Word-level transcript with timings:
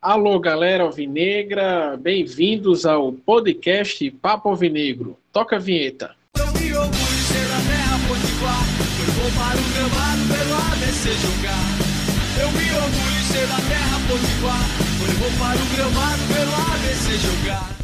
Alô, 0.00 0.38
galera 0.38 0.84
alvinegra, 0.84 1.96
bem-vindos 1.96 2.84
ao 2.86 3.12
podcast 3.12 4.10
Papo 4.10 4.50
Alvinegro. 4.50 5.18
Toca 5.32 5.56
a 5.56 5.58
vinheta. 5.58 6.14
Eu 6.38 6.46
me 12.52 12.70
orgulho 12.72 13.22
ser 13.24 13.46
da 13.48 13.56
terra 13.56 13.98
potiguar, 14.06 14.66
eu 15.00 15.14
vou 15.14 15.30
para 15.38 15.58
o 15.58 15.66
gramado 15.74 16.22
pelo 16.32 16.54
ABC 16.74 17.18
jogar. 17.18 17.75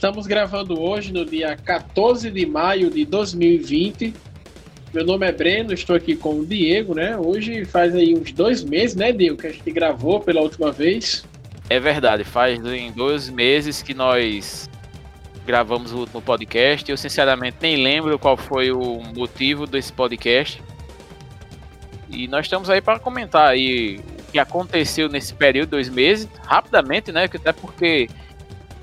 Estamos 0.00 0.26
gravando 0.26 0.80
hoje 0.80 1.12
no 1.12 1.26
dia 1.26 1.54
14 1.54 2.30
de 2.30 2.46
maio 2.46 2.90
de 2.90 3.04
2020. 3.04 4.14
Meu 4.94 5.04
nome 5.04 5.26
é 5.26 5.30
Breno, 5.30 5.74
estou 5.74 5.94
aqui 5.94 6.16
com 6.16 6.38
o 6.38 6.46
Diego, 6.46 6.94
né? 6.94 7.18
Hoje 7.18 7.66
faz 7.66 7.94
aí 7.94 8.14
uns 8.14 8.32
dois 8.32 8.64
meses, 8.64 8.96
né, 8.96 9.12
Diego, 9.12 9.36
que 9.36 9.48
a 9.48 9.52
gente 9.52 9.70
gravou 9.70 10.18
pela 10.18 10.40
última 10.40 10.72
vez. 10.72 11.22
É 11.68 11.78
verdade, 11.78 12.24
faz 12.24 12.58
em 12.64 12.90
dois 12.92 13.28
meses 13.28 13.82
que 13.82 13.92
nós 13.92 14.70
gravamos 15.44 15.92
o 15.92 15.98
último 15.98 16.22
podcast. 16.22 16.90
Eu 16.90 16.96
sinceramente 16.96 17.58
nem 17.60 17.76
lembro 17.76 18.18
qual 18.18 18.38
foi 18.38 18.72
o 18.72 19.02
motivo 19.14 19.66
desse 19.66 19.92
podcast. 19.92 20.62
E 22.08 22.26
nós 22.26 22.46
estamos 22.46 22.70
aí 22.70 22.80
para 22.80 22.98
comentar 22.98 23.48
aí 23.48 24.00
o 24.18 24.32
que 24.32 24.38
aconteceu 24.38 25.10
nesse 25.10 25.34
período, 25.34 25.72
dois 25.72 25.90
meses, 25.90 26.26
rapidamente, 26.46 27.12
né? 27.12 27.24
Até 27.24 27.52
porque 27.52 28.08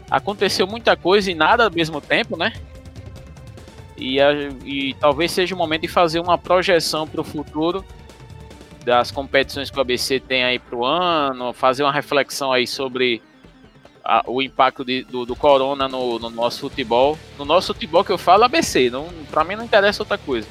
aconteceu 0.09 0.65
muita 0.65 0.95
coisa 0.95 1.29
e 1.31 1.35
nada 1.35 1.65
ao 1.65 1.71
mesmo 1.71 1.99
tempo, 2.01 2.37
né? 2.37 2.53
E, 3.97 4.17
e 4.65 4.93
talvez 4.95 5.31
seja 5.31 5.55
o 5.55 5.57
momento 5.57 5.81
de 5.81 5.87
fazer 5.87 6.19
uma 6.19 6.37
projeção 6.37 7.07
para 7.07 7.21
o 7.21 7.23
futuro 7.23 7.83
das 8.85 9.11
competições 9.11 9.69
que 9.69 9.77
o 9.77 9.81
ABC 9.81 10.19
tem 10.19 10.43
aí 10.43 10.59
para 10.59 10.75
o 10.75 10.85
ano, 10.85 11.51
fazer 11.51 11.83
uma 11.83 11.91
reflexão 11.91 12.53
aí 12.53 12.65
sobre 12.65 13.21
a, 14.03 14.23
o 14.25 14.41
impacto 14.41 14.85
de, 14.85 15.03
do, 15.03 15.25
do, 15.25 15.35
corona 15.35 15.89
no, 15.89 16.17
no, 16.17 16.29
nosso 16.29 16.61
futebol. 16.61 17.17
No 17.37 17.43
nosso 17.43 17.73
futebol 17.73 18.05
que 18.05 18.11
eu 18.11 18.17
falo 18.17 18.45
ABC, 18.45 18.89
para 19.29 19.43
mim 19.43 19.57
não 19.57 19.65
interessa 19.65 20.03
outra 20.03 20.17
coisa. 20.17 20.47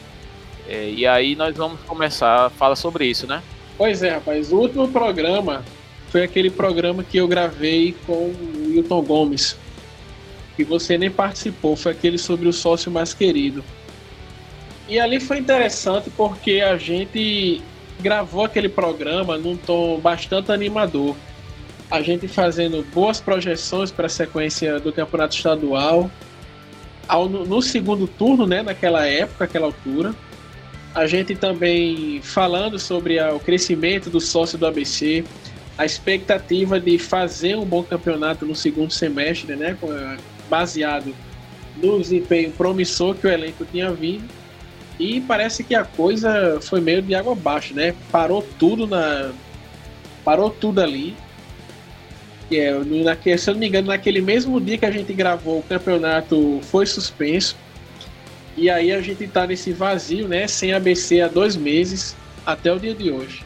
É, 0.68 0.90
e 0.90 1.06
aí 1.06 1.34
nós 1.34 1.56
vamos 1.56 1.80
começar 1.82 2.46
a 2.46 2.50
falar 2.50 2.76
sobre 2.76 3.06
isso, 3.06 3.26
né? 3.26 3.42
Pois 3.78 4.02
é, 4.02 4.10
rapaz. 4.10 4.52
O 4.52 4.58
último 4.58 4.88
programa 4.88 5.64
foi 6.16 6.24
aquele 6.24 6.48
programa 6.48 7.04
que 7.04 7.18
eu 7.18 7.28
gravei 7.28 7.94
com 8.06 8.14
o 8.14 8.68
Wilton 8.70 9.02
Gomes. 9.02 9.54
E 10.58 10.64
você 10.64 10.96
nem 10.96 11.10
participou, 11.10 11.76
foi 11.76 11.92
aquele 11.92 12.16
sobre 12.16 12.48
o 12.48 12.54
sócio 12.54 12.90
mais 12.90 13.12
querido. 13.12 13.62
E 14.88 14.98
ali 14.98 15.20
foi 15.20 15.36
interessante 15.36 16.08
porque 16.08 16.62
a 16.62 16.78
gente 16.78 17.60
gravou 18.00 18.46
aquele 18.46 18.66
programa 18.66 19.36
num 19.36 19.58
tom 19.58 20.00
bastante 20.00 20.50
animador. 20.50 21.14
A 21.90 22.00
gente 22.00 22.26
fazendo 22.26 22.82
boas 22.94 23.20
projeções 23.20 23.90
para 23.90 24.06
a 24.06 24.08
sequência 24.08 24.80
do 24.80 24.94
campeonato 24.94 25.36
estadual. 25.36 26.10
Ao, 27.06 27.28
no 27.28 27.60
segundo 27.60 28.08
turno, 28.08 28.46
né, 28.46 28.62
naquela 28.62 29.06
época, 29.06 29.44
naquela 29.44 29.66
altura. 29.66 30.14
A 30.94 31.06
gente 31.06 31.34
também 31.34 32.22
falando 32.22 32.78
sobre 32.78 33.18
a, 33.18 33.34
o 33.34 33.38
crescimento 33.38 34.08
do 34.08 34.18
sócio 34.18 34.56
do 34.56 34.66
ABC, 34.66 35.22
a 35.78 35.84
expectativa 35.84 36.80
de 36.80 36.98
fazer 36.98 37.56
um 37.56 37.64
bom 37.64 37.82
campeonato 37.82 38.46
no 38.46 38.54
segundo 38.54 38.92
semestre, 38.92 39.54
né, 39.54 39.76
baseado 40.48 41.14
no 41.76 41.98
desempenho 41.98 42.50
promissor 42.52 43.14
que 43.14 43.26
o 43.26 43.30
elenco 43.30 43.64
tinha 43.66 43.90
vindo. 43.92 44.24
E 44.98 45.20
parece 45.20 45.62
que 45.62 45.74
a 45.74 45.84
coisa 45.84 46.58
foi 46.62 46.80
meio 46.80 47.02
de 47.02 47.14
água 47.14 47.32
abaixo, 47.32 47.74
né? 47.74 47.94
Parou 48.10 48.42
tudo 48.58 48.86
na 48.86 49.30
parou 50.24 50.48
tudo 50.48 50.80
ali. 50.80 51.14
E 52.50 52.58
é, 52.58 52.72
naquele, 53.04 53.36
se 53.36 53.50
eu 53.50 53.54
não 53.54 53.60
me 53.60 53.68
engano, 53.68 53.88
naquele 53.88 54.22
mesmo 54.22 54.58
dia 54.60 54.78
que 54.78 54.86
a 54.86 54.90
gente 54.90 55.12
gravou, 55.12 55.58
o 55.58 55.62
campeonato 55.62 56.60
foi 56.62 56.86
suspenso. 56.86 57.56
E 58.56 58.70
aí 58.70 58.90
a 58.90 59.02
gente 59.02 59.26
tá 59.28 59.46
nesse 59.46 59.72
vazio, 59.72 60.26
né? 60.26 60.48
Sem 60.48 60.72
ABC 60.72 61.20
há 61.20 61.28
dois 61.28 61.56
meses 61.56 62.16
até 62.46 62.72
o 62.72 62.78
dia 62.78 62.94
de 62.94 63.10
hoje. 63.10 63.44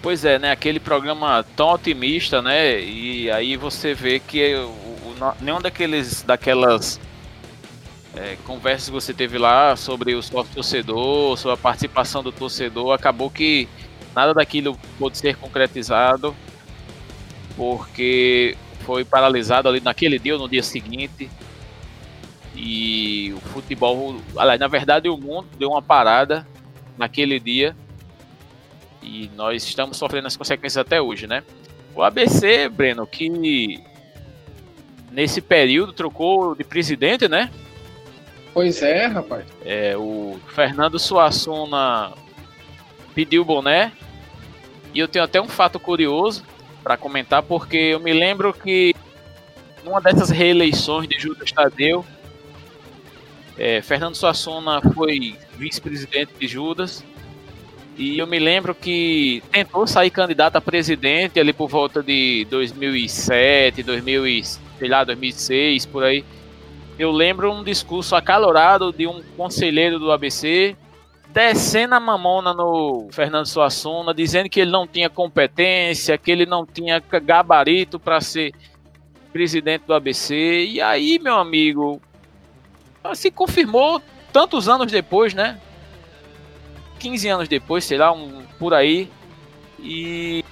Pois 0.00 0.24
é, 0.24 0.38
né? 0.38 0.52
Aquele 0.52 0.78
programa 0.78 1.44
tão 1.56 1.70
otimista, 1.70 2.40
né? 2.40 2.80
E 2.80 3.30
aí 3.30 3.56
você 3.56 3.94
vê 3.94 4.20
que 4.20 4.54
o, 4.54 4.68
o, 4.68 5.34
nenhum 5.40 5.60
daqueles 5.60 6.22
daquelas 6.22 7.00
é, 8.14 8.36
conversas 8.44 8.86
que 8.86 8.92
você 8.92 9.12
teve 9.12 9.38
lá 9.38 9.74
sobre 9.74 10.14
o 10.14 10.22
sócio 10.22 10.54
torcedor, 10.54 11.36
sobre 11.36 11.54
a 11.54 11.56
participação 11.56 12.22
do 12.22 12.30
torcedor, 12.30 12.92
acabou 12.92 13.28
que 13.28 13.68
nada 14.14 14.32
daquilo 14.32 14.78
pôde 14.98 15.18
ser 15.18 15.36
concretizado 15.36 16.34
porque 17.56 18.56
foi 18.80 19.04
paralisado 19.04 19.68
ali 19.68 19.80
naquele 19.80 20.18
dia 20.18 20.34
ou 20.34 20.40
no 20.40 20.48
dia 20.48 20.62
seguinte. 20.62 21.28
E 22.54 23.32
o 23.36 23.40
futebol, 23.40 24.16
aliás, 24.36 24.60
na 24.60 24.68
verdade 24.68 25.08
o 25.08 25.16
mundo 25.16 25.48
deu 25.58 25.70
uma 25.70 25.82
parada 25.82 26.46
naquele 26.96 27.40
dia 27.40 27.76
e 29.02 29.30
nós 29.36 29.64
estamos 29.64 29.96
sofrendo 29.96 30.26
as 30.26 30.36
consequências 30.36 30.78
até 30.78 31.00
hoje, 31.00 31.26
né? 31.26 31.42
O 31.94 32.02
ABC, 32.02 32.68
Breno, 32.68 33.06
que 33.06 33.82
nesse 35.10 35.40
período 35.40 35.92
trocou 35.92 36.54
de 36.54 36.64
presidente, 36.64 37.28
né? 37.28 37.50
Pois 38.52 38.82
é, 38.82 39.06
rapaz. 39.06 39.44
É, 39.64 39.96
o 39.96 40.38
Fernando 40.48 40.98
Suassuna 40.98 42.12
pediu 43.14 43.42
o 43.42 43.44
boné. 43.44 43.92
E 44.94 44.98
eu 44.98 45.08
tenho 45.08 45.24
até 45.24 45.40
um 45.40 45.48
fato 45.48 45.78
curioso 45.78 46.44
para 46.82 46.96
comentar, 46.96 47.42
porque 47.42 47.76
eu 47.76 48.00
me 48.00 48.12
lembro 48.12 48.52
que 48.52 48.94
numa 49.84 50.00
dessas 50.00 50.30
reeleições 50.30 51.08
de 51.08 51.18
Judas 51.18 51.52
Tadeu, 51.52 52.04
é, 53.58 53.82
Fernando 53.82 54.14
Suassuna 54.14 54.80
foi 54.94 55.36
vice-presidente 55.56 56.32
de 56.38 56.46
Judas 56.46 57.04
e 57.98 58.16
eu 58.18 58.26
me 58.28 58.38
lembro 58.38 58.74
que 58.74 59.42
tentou 59.50 59.84
sair 59.84 60.10
candidato 60.10 60.54
a 60.54 60.60
presidente 60.60 61.40
ali 61.40 61.52
por 61.52 61.68
volta 61.68 62.00
de 62.00 62.46
2007, 62.48 63.82
2000, 63.82 64.44
sei 64.78 64.88
lá, 64.88 65.02
2006, 65.02 65.84
por 65.86 66.04
aí. 66.04 66.24
Eu 66.96 67.10
lembro 67.10 67.52
um 67.52 67.64
discurso 67.64 68.14
acalorado 68.14 68.92
de 68.92 69.06
um 69.06 69.20
conselheiro 69.36 69.98
do 69.98 70.12
ABC 70.12 70.76
descendo 71.28 71.94
a 71.94 72.00
mamona 72.00 72.54
no 72.54 73.08
Fernando 73.10 73.46
Suassuna, 73.46 74.14
dizendo 74.14 74.48
que 74.48 74.60
ele 74.60 74.70
não 74.70 74.86
tinha 74.86 75.10
competência, 75.10 76.16
que 76.16 76.30
ele 76.30 76.46
não 76.46 76.64
tinha 76.64 77.00
gabarito 77.00 77.98
para 77.98 78.20
ser 78.20 78.54
presidente 79.32 79.82
do 79.86 79.94
ABC. 79.94 80.34
E 80.66 80.80
aí, 80.80 81.18
meu 81.18 81.36
amigo, 81.36 82.00
se 83.14 83.30
confirmou 83.30 84.00
tantos 84.32 84.68
anos 84.68 84.90
depois, 84.90 85.34
né? 85.34 85.60
15 86.98 87.28
anos 87.28 87.48
depois, 87.48 87.84
sei 87.84 87.98
lá, 87.98 88.12
um, 88.12 88.42
por 88.58 88.74
aí. 88.74 89.10
E 89.78 90.44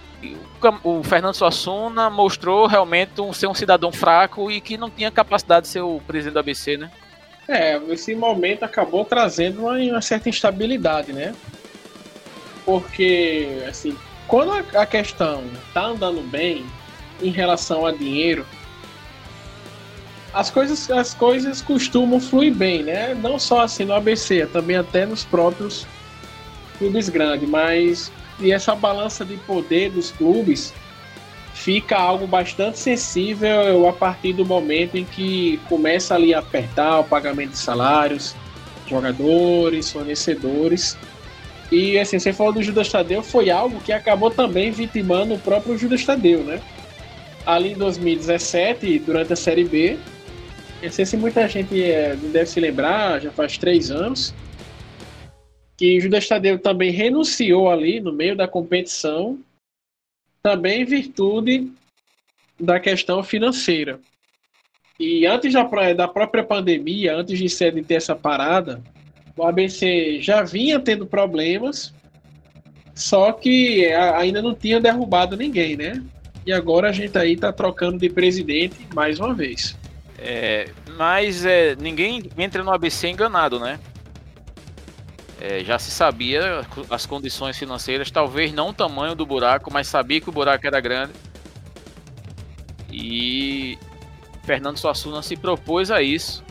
o, 0.82 1.02
Fernando 1.02 1.34
Suassuna 1.34 2.08
mostrou 2.08 2.66
realmente 2.66 3.20
um, 3.20 3.32
ser 3.32 3.46
um 3.46 3.54
cidadão 3.54 3.92
fraco 3.92 4.50
e 4.50 4.60
que 4.60 4.76
não 4.76 4.90
tinha 4.90 5.10
capacidade 5.10 5.66
de 5.66 5.72
ser 5.72 5.80
o 5.80 6.00
presidente 6.06 6.34
do 6.34 6.40
ABC, 6.40 6.76
né? 6.76 6.90
É, 7.48 7.76
esse 7.90 8.14
momento 8.14 8.64
acabou 8.64 9.04
trazendo 9.04 9.62
uma, 9.62 9.76
uma 9.76 10.02
certa 10.02 10.28
instabilidade, 10.28 11.12
né? 11.12 11.34
Porque, 12.64 13.62
assim, 13.68 13.96
quando 14.26 14.52
a, 14.52 14.82
a 14.82 14.86
questão 14.86 15.44
tá 15.72 15.86
andando 15.86 16.20
bem 16.28 16.66
em 17.22 17.30
relação 17.30 17.86
a 17.86 17.92
dinheiro, 17.92 18.44
as 20.34 20.50
coisas, 20.50 20.90
as 20.90 21.14
coisas 21.14 21.62
costumam 21.62 22.20
fluir 22.20 22.52
bem, 22.52 22.82
né? 22.82 23.14
Não 23.14 23.38
só 23.38 23.60
assim 23.60 23.84
no 23.84 23.94
ABC, 23.94 24.46
também 24.46 24.76
até 24.76 25.06
nos 25.06 25.24
próprios 25.24 25.86
clubes 26.78 27.08
grandes, 27.08 27.48
mas 27.48 28.12
e 28.38 28.52
essa 28.52 28.74
balança 28.74 29.24
de 29.24 29.36
poder 29.38 29.90
dos 29.90 30.10
clubes 30.10 30.72
fica 31.54 31.96
algo 31.96 32.26
bastante 32.26 32.78
sensível 32.78 33.88
a 33.88 33.92
partir 33.92 34.34
do 34.34 34.44
momento 34.44 34.96
em 34.96 35.04
que 35.04 35.58
começa 35.68 36.14
ali 36.14 36.34
a 36.34 36.38
apertar 36.40 37.00
o 37.00 37.04
pagamento 37.04 37.52
de 37.52 37.58
salários, 37.58 38.36
jogadores, 38.86 39.90
fornecedores. 39.90 40.96
E 41.72 41.98
assim, 41.98 42.18
você 42.18 42.32
falou 42.32 42.52
do 42.52 42.62
Judas 42.62 42.88
Tadeu, 42.88 43.22
foi 43.22 43.50
algo 43.50 43.80
que 43.80 43.92
acabou 43.92 44.30
também 44.30 44.70
vitimando 44.70 45.34
o 45.34 45.38
próprio 45.38 45.76
Judas 45.76 46.04
Tadeu, 46.04 46.44
né? 46.44 46.60
Ali 47.44 47.72
em 47.72 47.76
2017, 47.76 48.98
durante 49.00 49.32
a 49.32 49.36
Série 49.36 49.64
B, 49.64 49.96
não 50.82 50.90
sei 50.90 51.06
se 51.06 51.16
muita 51.16 51.48
gente 51.48 51.82
é, 51.82 52.14
deve 52.16 52.46
se 52.46 52.60
lembrar, 52.60 53.20
já 53.20 53.30
faz 53.30 53.56
três 53.56 53.90
anos, 53.90 54.34
que 55.76 56.00
Judas 56.00 56.26
Tadeu 56.26 56.58
também 56.58 56.90
renunciou 56.90 57.70
ali 57.70 58.00
no 58.00 58.12
meio 58.12 58.34
da 58.34 58.48
competição, 58.48 59.38
também 60.42 60.82
em 60.82 60.84
virtude 60.84 61.70
da 62.58 62.80
questão 62.80 63.22
financeira. 63.22 64.00
E 64.98 65.26
antes 65.26 65.52
da, 65.52 65.64
da 65.92 66.08
própria 66.08 66.42
pandemia, 66.42 67.14
antes 67.14 67.38
de, 67.38 67.48
ser, 67.48 67.74
de 67.74 67.82
ter 67.82 67.94
essa 67.94 68.16
parada, 68.16 68.82
o 69.36 69.44
ABC 69.44 70.20
já 70.22 70.42
vinha 70.42 70.80
tendo 70.80 71.06
problemas, 71.06 71.92
só 72.94 73.30
que 73.32 73.84
ainda 73.84 74.40
não 74.40 74.54
tinha 74.54 74.80
derrubado 74.80 75.36
ninguém, 75.36 75.76
né? 75.76 76.02
E 76.46 76.52
agora 76.52 76.88
a 76.88 76.92
gente 76.92 77.18
aí 77.18 77.36
tá 77.36 77.52
trocando 77.52 77.98
de 77.98 78.08
presidente 78.08 78.76
mais 78.94 79.20
uma 79.20 79.34
vez. 79.34 79.76
É, 80.18 80.70
mas 80.96 81.44
é, 81.44 81.76
ninguém 81.76 82.30
entra 82.38 82.64
no 82.64 82.72
ABC 82.72 83.08
enganado, 83.08 83.60
né? 83.60 83.78
É, 85.40 85.62
já 85.62 85.78
se 85.78 85.90
sabia 85.90 86.66
as 86.90 87.04
condições 87.04 87.58
financeiras, 87.58 88.10
talvez 88.10 88.52
não 88.52 88.70
o 88.70 88.72
tamanho 88.72 89.14
do 89.14 89.26
buraco, 89.26 89.70
mas 89.70 89.86
sabia 89.86 90.20
que 90.20 90.28
o 90.30 90.32
buraco 90.32 90.66
era 90.66 90.80
grande. 90.80 91.12
E 92.90 93.78
Fernando 94.44 94.78
Suassuna 94.78 95.22
se 95.22 95.36
propôs 95.36 95.90
a 95.90 96.00
isso 96.00 96.42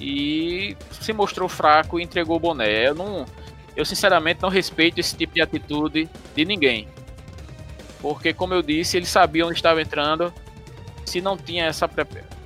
e 0.00 0.76
se 0.90 1.12
mostrou 1.12 1.48
fraco 1.48 2.00
e 2.00 2.02
entregou 2.02 2.36
o 2.36 2.40
boné. 2.40 2.88
Eu, 2.88 2.94
não, 2.94 3.26
eu 3.76 3.84
sinceramente 3.84 4.40
não 4.40 4.48
respeito 4.48 4.98
esse 4.98 5.14
tipo 5.14 5.34
de 5.34 5.42
atitude 5.42 6.08
de 6.34 6.44
ninguém. 6.44 6.88
Porque, 8.00 8.32
como 8.32 8.54
eu 8.54 8.62
disse, 8.62 8.96
ele 8.96 9.06
sabia 9.06 9.46
onde 9.46 9.56
estava 9.56 9.82
entrando. 9.82 10.32
Se 11.04 11.20
não 11.20 11.36
tinha 11.36 11.66
essa 11.66 11.88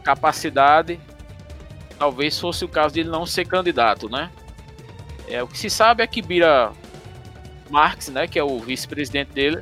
capacidade, 0.02 0.98
talvez 1.98 2.38
fosse 2.38 2.64
o 2.64 2.68
caso 2.68 2.94
de 2.94 3.00
ele 3.00 3.10
não 3.10 3.26
ser 3.26 3.44
candidato, 3.46 4.08
né? 4.08 4.30
É, 5.30 5.42
o 5.42 5.46
que 5.46 5.58
se 5.58 5.68
sabe 5.68 6.02
é 6.02 6.06
que 6.06 6.22
Bira 6.22 6.72
Marx, 7.70 8.08
né, 8.08 8.26
que 8.26 8.38
é 8.38 8.42
o 8.42 8.58
vice-presidente 8.58 9.30
dele, 9.32 9.60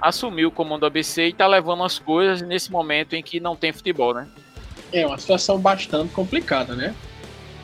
assumiu 0.00 0.48
o 0.48 0.52
comando 0.52 0.80
do 0.80 0.86
ABC 0.86 1.26
e 1.26 1.28
está 1.30 1.46
levando 1.46 1.84
as 1.84 1.98
coisas 1.98 2.42
nesse 2.42 2.70
momento 2.70 3.14
em 3.14 3.22
que 3.22 3.40
não 3.40 3.56
tem 3.56 3.72
futebol, 3.72 4.14
né? 4.14 4.26
É 4.92 5.06
uma 5.06 5.18
situação 5.18 5.58
bastante 5.58 6.12
complicada, 6.12 6.74
né? 6.74 6.94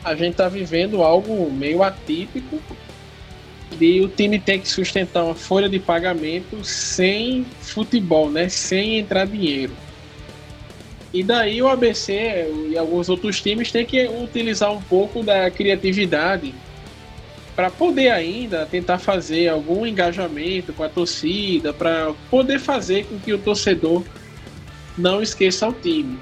A 0.03 0.15
gente 0.15 0.31
está 0.31 0.47
vivendo 0.47 1.01
algo 1.01 1.49
meio 1.51 1.81
atípico 1.81 2.61
de 3.77 4.01
o 4.01 4.07
time 4.07 4.39
ter 4.39 4.59
que 4.59 4.69
sustentar 4.69 5.23
uma 5.23 5.35
folha 5.35 5.67
de 5.67 5.79
pagamento 5.79 6.63
sem 6.63 7.45
futebol, 7.61 8.29
né? 8.29 8.47
Sem 8.47 8.99
entrar 8.99 9.25
dinheiro. 9.25 9.73
E 11.13 11.23
daí 11.23 11.61
o 11.61 11.67
ABC 11.67 12.47
e 12.69 12.77
alguns 12.77 13.09
outros 13.09 13.41
times 13.41 13.71
têm 13.71 13.85
que 13.85 14.05
utilizar 14.07 14.71
um 14.71 14.81
pouco 14.81 15.23
da 15.23 15.49
criatividade 15.49 16.53
para 17.55 17.69
poder 17.69 18.09
ainda 18.09 18.65
tentar 18.65 18.99
fazer 18.99 19.47
algum 19.47 19.85
engajamento 19.85 20.73
com 20.73 20.83
a 20.83 20.89
torcida, 20.89 21.71
para 21.73 22.13
poder 22.29 22.59
fazer 22.59 23.05
com 23.05 23.17
que 23.17 23.31
o 23.31 23.37
torcedor 23.37 24.03
não 24.97 25.21
esqueça 25.21 25.67
o 25.67 25.73
time. 25.73 26.19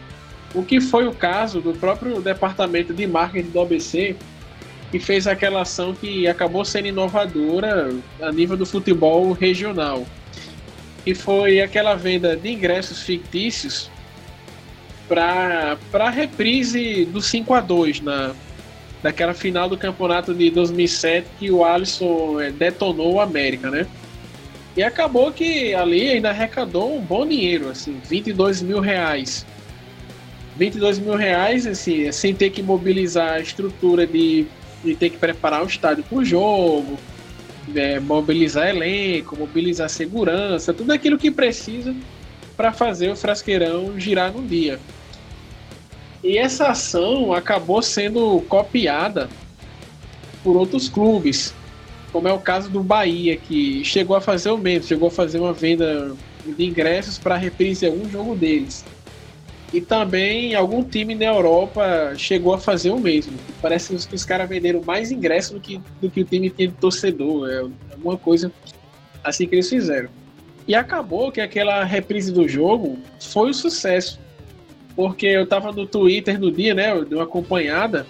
O 0.54 0.64
que 0.64 0.80
foi 0.80 1.08
o 1.08 1.12
caso 1.12 1.60
do 1.60 1.74
próprio 1.74 2.22
departamento 2.22 2.94
de 2.94 3.08
marketing 3.08 3.50
do 3.50 3.62
ABC, 3.62 4.16
que 4.92 5.00
fez 5.00 5.26
aquela 5.26 5.62
ação 5.62 5.96
que 5.96 6.28
acabou 6.28 6.64
sendo 6.64 6.88
inovadora 6.90 7.92
a 8.22 8.32
nível 8.32 8.56
do 8.56 8.66
futebol 8.66 9.32
regional. 9.32 10.06
E 11.04 11.16
foi 11.16 11.60
aquela 11.60 11.96
venda 11.96 12.38
de 12.38 12.52
ingressos 12.52 13.02
fictícios 13.02 13.90
para 15.08 15.78
a 15.94 16.10
reprise 16.12 17.06
do 17.06 17.20
5 17.20 17.54
a 17.56 17.60
2 17.60 18.02
na 18.02 18.36
daquela 19.04 19.34
final 19.34 19.68
do 19.68 19.78
campeonato 19.78 20.34
de 20.34 20.50
2007 20.50 21.28
que 21.38 21.52
o 21.52 21.66
Alisson 21.66 22.40
é, 22.40 22.50
detonou 22.50 23.16
o 23.16 23.20
América, 23.20 23.70
né? 23.70 23.86
E 24.76 24.82
acabou 24.82 25.32
que 25.32 25.76
ali 25.76 26.10
ainda 26.10 26.30
arrecadou 26.30 26.98
um 26.98 27.02
bom 27.02 27.28
dinheiro, 27.28 27.70
assim, 27.70 28.00
22 28.10 28.62
mil 28.62 28.80
reais. 28.80 29.46
22 30.58 31.00
mil 31.00 31.16
reais, 31.16 31.68
assim, 31.68 32.12
sem 32.12 32.34
ter 32.34 32.50
que 32.50 32.64
mobilizar 32.64 33.34
a 33.34 33.40
estrutura 33.40 34.08
de, 34.08 34.48
de 34.84 34.96
ter 34.96 35.10
que 35.10 35.18
preparar 35.18 35.64
o 35.64 35.68
estádio 35.68 36.04
para 36.04 36.18
o 36.18 36.26
jogo, 36.26 36.98
é, 37.76 38.00
mobilizar 38.00 38.70
elenco, 38.70 39.38
mobilizar 39.38 39.90
segurança, 39.90 40.74
tudo 40.74 40.92
aquilo 40.92 41.18
que 41.18 41.30
precisa 41.30 41.94
para 42.56 42.72
fazer 42.72 43.12
o 43.12 43.16
frasqueirão 43.16 44.00
girar 44.00 44.32
no 44.32 44.42
dia. 44.42 44.80
E 46.24 46.38
essa 46.38 46.68
ação 46.68 47.34
acabou 47.34 47.81
sendo 47.81 48.40
copiada 48.48 49.30
por 50.42 50.56
outros 50.56 50.88
clubes, 50.88 51.54
como 52.14 52.28
é 52.28 52.34
o 52.34 52.40
caso 52.40 52.70
do 52.70 52.81
Bahia, 52.81 53.36
que 53.36 53.84
chegou 53.84 54.16
a 54.16 54.22
fazer 54.22 54.50
o 54.52 54.58
mesmo, 54.58 54.88
chegou 54.88 55.10
a 55.10 55.12
fazer 55.12 55.40
uma 55.40 55.52
venda 55.52 56.16
de 56.46 56.66
ingressos 56.66 57.18
para 57.18 57.36
reprise 57.36 57.86
algum 57.86 58.10
jogo 58.10 58.36
deles. 58.36 58.86
E 59.74 59.81
também 59.81 60.54
algum 60.54 60.84
time 60.84 61.16
na 61.16 61.25
Europa 61.25 62.14
chegou 62.16 62.54
a 62.54 62.60
fazer 62.60 62.92
o 62.92 63.00
mesmo. 63.00 63.34
Parece 63.62 64.08
que 64.08 64.16
os 64.16 64.24
caras 64.24 64.48
venderam 64.48 64.81
mais 64.84 65.12
ingressos 65.12 65.52
do 65.52 65.60
que, 65.60 65.81
do 66.00 66.10
que 66.10 66.22
o 66.22 66.24
time 66.24 66.50
tinha 66.50 66.68
de 66.68 66.75
torcedor. 66.75 67.50
É 67.50 67.58
alguma 67.92 68.16
coisa 68.16 68.52
assim 69.24 69.48
que 69.48 69.56
eles 69.56 69.68
fizeram. 69.68 70.10
E 70.68 70.75
acabou 70.75 71.31
que 71.31 71.42
aquela 71.42 71.84
reprise 71.84 72.31
do 72.31 72.48
jogo 72.48 73.00
foi 73.20 73.50
um 73.50 73.54
sucesso 73.54 74.20
porque 74.95 75.28
eu 75.28 75.48
tava 75.48 75.72
no 75.72 75.86
Twitter 75.86 76.40
no 76.40 76.51
dia, 76.51 76.74
né? 76.74 76.92
Eu 76.92 77.06
dei 77.06 77.18
uma 77.18 77.25
acompanhada. 77.25 78.06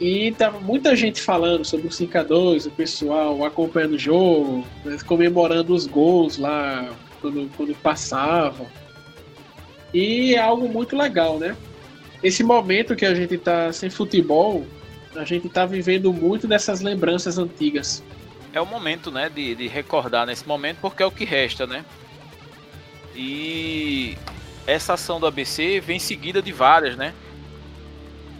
E 0.00 0.32
tava 0.32 0.60
muita 0.60 0.94
gente 0.96 1.20
falando 1.20 1.64
sobre 1.64 1.86
o 1.86 1.90
5x2, 1.90 2.66
o 2.66 2.70
pessoal 2.70 3.44
acompanhando 3.44 3.94
o 3.94 3.98
jogo, 3.98 4.66
né, 4.84 4.98
comemorando 5.06 5.72
os 5.72 5.86
gols 5.86 6.36
lá 6.36 6.92
quando, 7.20 7.48
quando 7.56 7.74
passavam. 7.76 8.66
E 9.92 10.34
é 10.34 10.40
algo 10.40 10.68
muito 10.68 10.96
legal, 10.96 11.38
né? 11.38 11.56
Esse 12.22 12.42
momento 12.42 12.96
que 12.96 13.06
a 13.06 13.14
gente 13.14 13.38
tá 13.38 13.72
sem 13.72 13.88
futebol, 13.88 14.66
a 15.14 15.24
gente 15.24 15.48
tá 15.48 15.64
vivendo 15.64 16.12
muito 16.12 16.48
dessas 16.48 16.80
lembranças 16.80 17.38
antigas. 17.38 18.02
É 18.52 18.60
o 18.60 18.66
momento, 18.66 19.10
né, 19.10 19.28
de, 19.28 19.54
de 19.54 19.68
recordar 19.68 20.26
nesse 20.26 20.46
momento, 20.46 20.78
porque 20.80 21.02
é 21.02 21.06
o 21.06 21.10
que 21.10 21.24
resta, 21.24 21.66
né? 21.66 21.84
E 23.14 24.16
essa 24.66 24.94
ação 24.94 25.20
do 25.20 25.26
ABC 25.26 25.80
vem 25.80 25.98
seguida 25.98 26.40
de 26.40 26.52
várias, 26.52 26.96
né? 26.96 27.14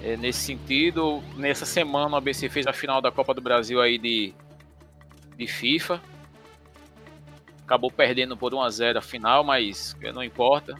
É, 0.03 0.17
nesse 0.17 0.41
sentido, 0.41 1.23
nessa 1.37 1.65
semana 1.65 2.15
o 2.15 2.17
ABC 2.17 2.49
fez 2.49 2.67
a 2.67 2.73
final 2.73 3.01
da 3.01 3.11
Copa 3.11 3.33
do 3.35 3.41
Brasil 3.41 3.81
aí 3.81 3.99
de, 3.99 4.35
de 5.37 5.47
FIFA. 5.47 6.01
Acabou 7.63 7.91
perdendo 7.91 8.37
por 8.37 8.55
1 8.55 8.61
a 8.61 8.71
0 8.71 8.99
a 8.99 9.03
final, 9.03 9.43
mas 9.43 9.97
não 10.13 10.23
importa. 10.23 10.75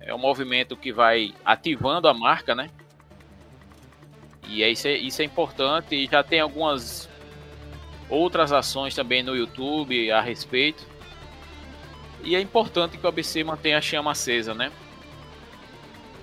É 0.00 0.14
um 0.14 0.18
movimento 0.18 0.76
que 0.76 0.92
vai 0.92 1.34
ativando 1.44 2.08
a 2.08 2.14
marca, 2.14 2.54
né? 2.54 2.70
E 4.48 4.62
é 4.62 4.70
isso, 4.70 4.86
é, 4.88 4.96
isso 4.96 5.20
é 5.20 5.24
importante. 5.24 5.94
E 5.96 6.06
já 6.06 6.22
tem 6.22 6.40
algumas 6.40 7.08
outras 8.08 8.52
ações 8.52 8.94
também 8.94 9.22
no 9.22 9.36
YouTube 9.36 10.10
a 10.10 10.20
respeito. 10.20 10.86
E 12.22 12.34
é 12.34 12.40
importante 12.40 12.96
que 12.96 13.04
o 13.04 13.08
ABC 13.08 13.42
mantenha 13.44 13.78
a 13.78 13.80
chama 13.80 14.12
acesa, 14.12 14.54
né? 14.54 14.72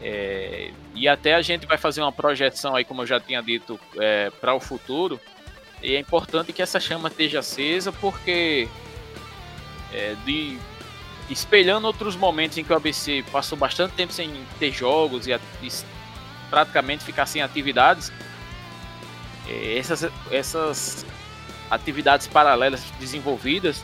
É, 0.08 0.70
e 0.94 1.08
até 1.08 1.34
a 1.34 1.42
gente 1.42 1.66
vai 1.66 1.80
fazer 1.80 2.00
uma 2.00 2.12
projeção 2.12 2.76
aí, 2.76 2.86
como 2.86 3.02
eu 3.02 3.08
já 3.08 3.20
tinha 3.20 3.42
dito, 3.42 3.80
é, 3.98 4.30
para 4.40 4.54
o 4.54 4.60
futuro. 4.60 5.20
E 5.82 5.96
é 5.96 6.00
importante 6.00 6.54
que 6.54 6.62
essa 6.62 6.80
chama 6.80 7.10
esteja 7.10 7.40
acesa, 7.40 7.92
porque 7.92 8.68
é, 9.92 10.16
de, 10.24 10.60
espelhando 11.28 11.88
outros 11.88 12.16
momentos 12.16 12.56
em 12.56 12.64
que 12.64 12.72
o 12.72 12.76
ABC 12.76 13.26
passou 13.32 13.58
bastante 13.58 13.96
tempo 13.96 14.14
sem 14.14 14.32
ter 14.60 14.72
jogos 14.72 15.26
e, 15.26 15.34
e 15.34 15.70
praticamente 16.52 17.04
ficar 17.04 17.26
sem 17.26 17.42
atividades, 17.42 18.14
é, 19.48 19.76
essas, 19.76 20.08
essas 20.30 21.04
atividades 21.68 22.28
paralelas 22.28 22.84
desenvolvidas 23.00 23.84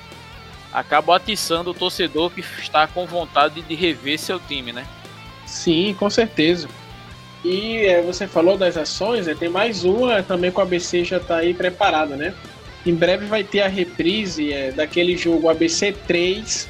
acabam 0.72 1.16
atiçando 1.16 1.72
o 1.72 1.74
torcedor 1.74 2.30
que 2.30 2.42
está 2.42 2.86
com 2.86 3.08
vontade 3.08 3.64
de 3.64 3.74
rever 3.74 4.20
seu 4.20 4.40
time, 4.40 4.72
né? 4.72 4.86
Sim, 5.52 5.94
com 6.00 6.10
certeza. 6.10 6.70
E 7.44 7.86
é, 7.86 8.02
você 8.02 8.26
falou 8.26 8.58
das 8.58 8.78
ações, 8.78 9.28
é, 9.28 9.36
tem 9.36 9.50
mais 9.50 9.84
uma 9.84 10.24
também 10.24 10.50
com 10.50 10.62
a 10.62 10.64
ABC 10.64 11.04
já 11.04 11.18
está 11.18 11.38
aí 11.38 11.54
preparada, 11.54 12.16
né? 12.16 12.34
Em 12.86 12.96
breve 12.96 13.26
vai 13.26 13.44
ter 13.44 13.62
a 13.62 13.68
reprise 13.68 14.54
é, 14.54 14.72
daquele 14.72 15.18
jogo 15.18 15.50
ABC 15.50 15.92
3 16.08 16.70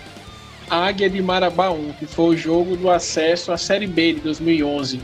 Águia 0.67 1.09
de 1.09 1.21
Marabá 1.21 1.69
1, 1.69 1.93
que 1.93 2.07
foi 2.07 2.33
o 2.33 2.37
jogo 2.37 2.75
do 2.75 2.89
acesso 2.89 3.51
à 3.51 3.57
Série 3.57 3.87
B 3.87 4.13
de 4.13 4.21
2011. 4.21 4.99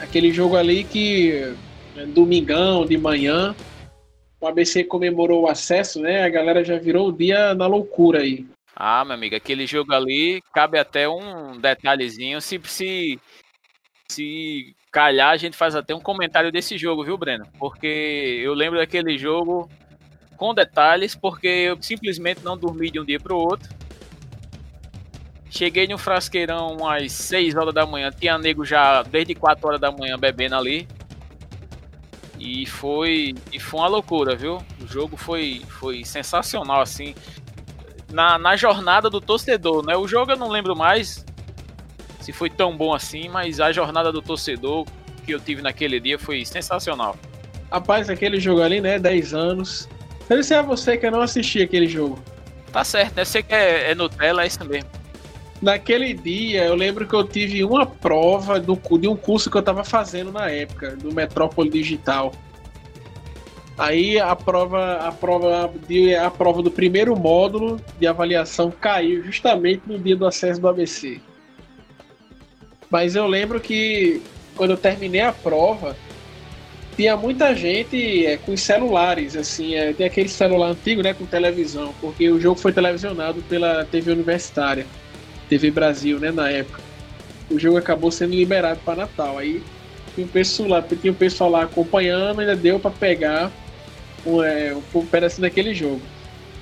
Aquele 0.00 0.30
jogo 0.30 0.56
ali 0.56 0.84
que, 0.84 1.54
é, 1.96 2.04
domingão 2.06 2.84
de 2.84 2.98
manhã, 2.98 3.56
o 4.40 4.46
ABC 4.46 4.84
comemorou 4.84 5.44
o 5.44 5.48
acesso, 5.48 6.00
né? 6.00 6.22
A 6.22 6.28
galera 6.28 6.62
já 6.62 6.78
virou 6.78 7.08
o 7.08 7.12
dia 7.12 7.54
na 7.54 7.66
loucura 7.66 8.20
aí. 8.20 8.44
Ah, 8.80 9.04
meu 9.04 9.14
amigo, 9.14 9.34
aquele 9.34 9.66
jogo 9.66 9.92
ali 9.92 10.40
cabe 10.54 10.78
até 10.78 11.08
um 11.08 11.58
detalhezinho. 11.58 12.40
Se, 12.40 12.60
se, 12.64 13.20
Se 14.10 14.76
calhar, 14.92 15.30
a 15.30 15.36
gente 15.36 15.56
faz 15.56 15.74
até 15.76 15.94
um 15.94 16.00
comentário 16.00 16.52
desse 16.52 16.78
jogo, 16.78 17.04
viu, 17.04 17.18
Breno? 17.18 17.46
Porque 17.58 17.86
eu 18.44 18.54
lembro 18.54 18.78
daquele 18.78 19.18
jogo 19.18 19.70
com 20.36 20.54
detalhes, 20.54 21.16
porque 21.16 21.48
eu 21.48 21.82
simplesmente 21.82 22.44
não 22.44 22.56
dormi 22.58 22.90
de 22.90 23.00
um 23.00 23.04
dia 23.04 23.20
para 23.20 23.34
o 23.34 23.38
outro. 23.38 23.68
Cheguei 25.50 25.88
no 25.88 25.98
frasqueirão 25.98 26.86
às 26.88 27.12
6 27.12 27.56
horas 27.56 27.74
da 27.74 27.86
manhã, 27.86 28.10
tinha 28.12 28.38
nego 28.38 28.64
já 28.64 29.02
desde 29.02 29.34
4 29.34 29.66
horas 29.66 29.80
da 29.80 29.90
manhã 29.90 30.18
bebendo 30.18 30.56
ali. 30.56 30.86
E 32.38 32.66
foi, 32.66 33.34
e 33.52 33.58
foi 33.58 33.80
uma 33.80 33.88
loucura, 33.88 34.36
viu? 34.36 34.58
O 34.80 34.86
jogo 34.86 35.16
foi, 35.16 35.62
foi 35.68 36.04
sensacional, 36.04 36.80
assim. 36.80 37.14
Na, 38.10 38.38
na 38.38 38.56
jornada 38.56 39.10
do 39.10 39.20
torcedor, 39.20 39.84
né? 39.84 39.96
O 39.96 40.08
jogo 40.08 40.32
eu 40.32 40.36
não 40.36 40.48
lembro 40.48 40.74
mais 40.74 41.24
se 42.20 42.32
foi 42.32 42.50
tão 42.50 42.76
bom 42.76 42.94
assim, 42.94 43.28
mas 43.28 43.60
a 43.60 43.72
jornada 43.72 44.12
do 44.12 44.20
torcedor 44.20 44.86
que 45.24 45.32
eu 45.32 45.40
tive 45.40 45.62
naquele 45.62 46.00
dia 46.00 46.18
foi 46.18 46.44
sensacional. 46.44 47.16
Rapaz, 47.70 48.08
aquele 48.08 48.40
jogo 48.40 48.62
ali, 48.62 48.80
né? 48.80 48.98
10 48.98 49.34
anos. 49.34 49.88
Deve 50.28 50.42
ser 50.42 50.54
a 50.54 50.62
você 50.62 50.96
que 50.96 51.06
eu 51.06 51.10
não 51.10 51.20
assisti 51.20 51.62
aquele 51.62 51.86
jogo. 51.86 52.18
Tá 52.72 52.84
certo, 52.84 53.16
né? 53.16 53.24
Você 53.24 53.42
que 53.42 53.54
é, 53.54 53.90
é 53.90 53.94
Nutella, 53.94 54.44
é 54.44 54.46
isso 54.46 54.62
mesmo. 54.64 54.90
Naquele 55.60 56.14
dia, 56.14 56.64
eu 56.66 56.74
lembro 56.74 57.06
que 57.06 57.14
eu 57.14 57.24
tive 57.24 57.64
uma 57.64 57.84
prova 57.84 58.60
do, 58.60 58.78
de 58.98 59.08
um 59.08 59.16
curso 59.16 59.50
que 59.50 59.56
eu 59.56 59.60
estava 59.60 59.82
fazendo 59.82 60.30
na 60.30 60.50
época, 60.50 60.96
do 60.96 61.12
Metrópole 61.12 61.68
Digital. 61.68 62.32
Aí 63.78 64.18
a 64.18 64.34
prova, 64.34 64.96
a 64.96 65.12
prova, 65.12 65.70
a 66.20 66.30
prova 66.30 66.62
do 66.62 66.70
primeiro 66.70 67.16
módulo 67.16 67.80
de 67.96 68.08
avaliação 68.08 68.72
caiu 68.72 69.22
justamente 69.22 69.82
no 69.86 69.96
dia 69.96 70.16
do 70.16 70.26
acesso 70.26 70.60
do 70.60 70.68
ABC. 70.68 71.20
Mas 72.90 73.14
eu 73.14 73.26
lembro 73.28 73.60
que 73.60 74.20
quando 74.56 74.70
eu 74.70 74.76
terminei 74.76 75.20
a 75.20 75.32
prova, 75.32 75.96
tinha 76.96 77.16
muita 77.16 77.54
gente 77.54 78.26
é, 78.26 78.36
com 78.36 78.56
celulares, 78.56 79.36
assim, 79.36 79.76
é, 79.76 79.92
tem 79.92 80.04
aquele 80.04 80.28
celular 80.28 80.70
antigo, 80.70 81.00
né, 81.00 81.14
com 81.14 81.24
televisão, 81.24 81.94
porque 82.00 82.28
o 82.28 82.40
jogo 82.40 82.58
foi 82.58 82.72
televisionado 82.72 83.40
pela 83.42 83.84
TV 83.84 84.10
Universitária. 84.10 84.84
TV 85.48 85.70
Brasil, 85.70 86.18
né, 86.18 86.32
na 86.32 86.50
época. 86.50 86.80
O 87.48 87.58
jogo 87.58 87.78
acabou 87.78 88.10
sendo 88.10 88.34
liberado 88.34 88.80
para 88.84 88.96
Natal. 88.96 89.38
Aí 89.38 89.62
tinha 90.14 90.26
um 90.26 90.28
pessoal 90.28 90.68
lá, 90.68 90.82
tinha 90.82 91.12
um 91.12 91.16
pessoal 91.16 91.48
lá 91.48 91.62
acompanhando, 91.62 92.40
ainda 92.40 92.56
deu 92.56 92.80
para 92.80 92.90
pegar 92.90 93.52
é, 94.42 94.76
um 94.94 95.06
pedacinho 95.06 95.42
daquele 95.42 95.74
jogo. 95.74 96.00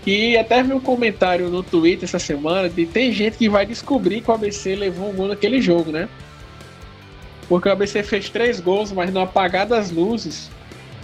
E 0.06 0.36
até 0.36 0.62
vi 0.62 0.72
um 0.72 0.80
comentário 0.80 1.48
no 1.48 1.62
Twitter 1.64 2.04
essa 2.04 2.18
semana 2.18 2.68
de 2.68 2.86
tem 2.86 3.12
gente 3.12 3.36
que 3.36 3.48
vai 3.48 3.66
descobrir 3.66 4.20
que 4.20 4.30
o 4.30 4.34
ABC 4.34 4.76
levou 4.76 5.10
um 5.10 5.14
gol 5.14 5.28
naquele 5.28 5.60
jogo, 5.60 5.90
né? 5.90 6.08
Porque 7.48 7.68
o 7.68 7.72
ABC 7.72 8.04
fez 8.04 8.30
três 8.30 8.60
gols, 8.60 8.92
mas 8.92 9.12
no 9.12 9.20
apagar 9.20 9.66
das 9.66 9.90
luzes, 9.90 10.48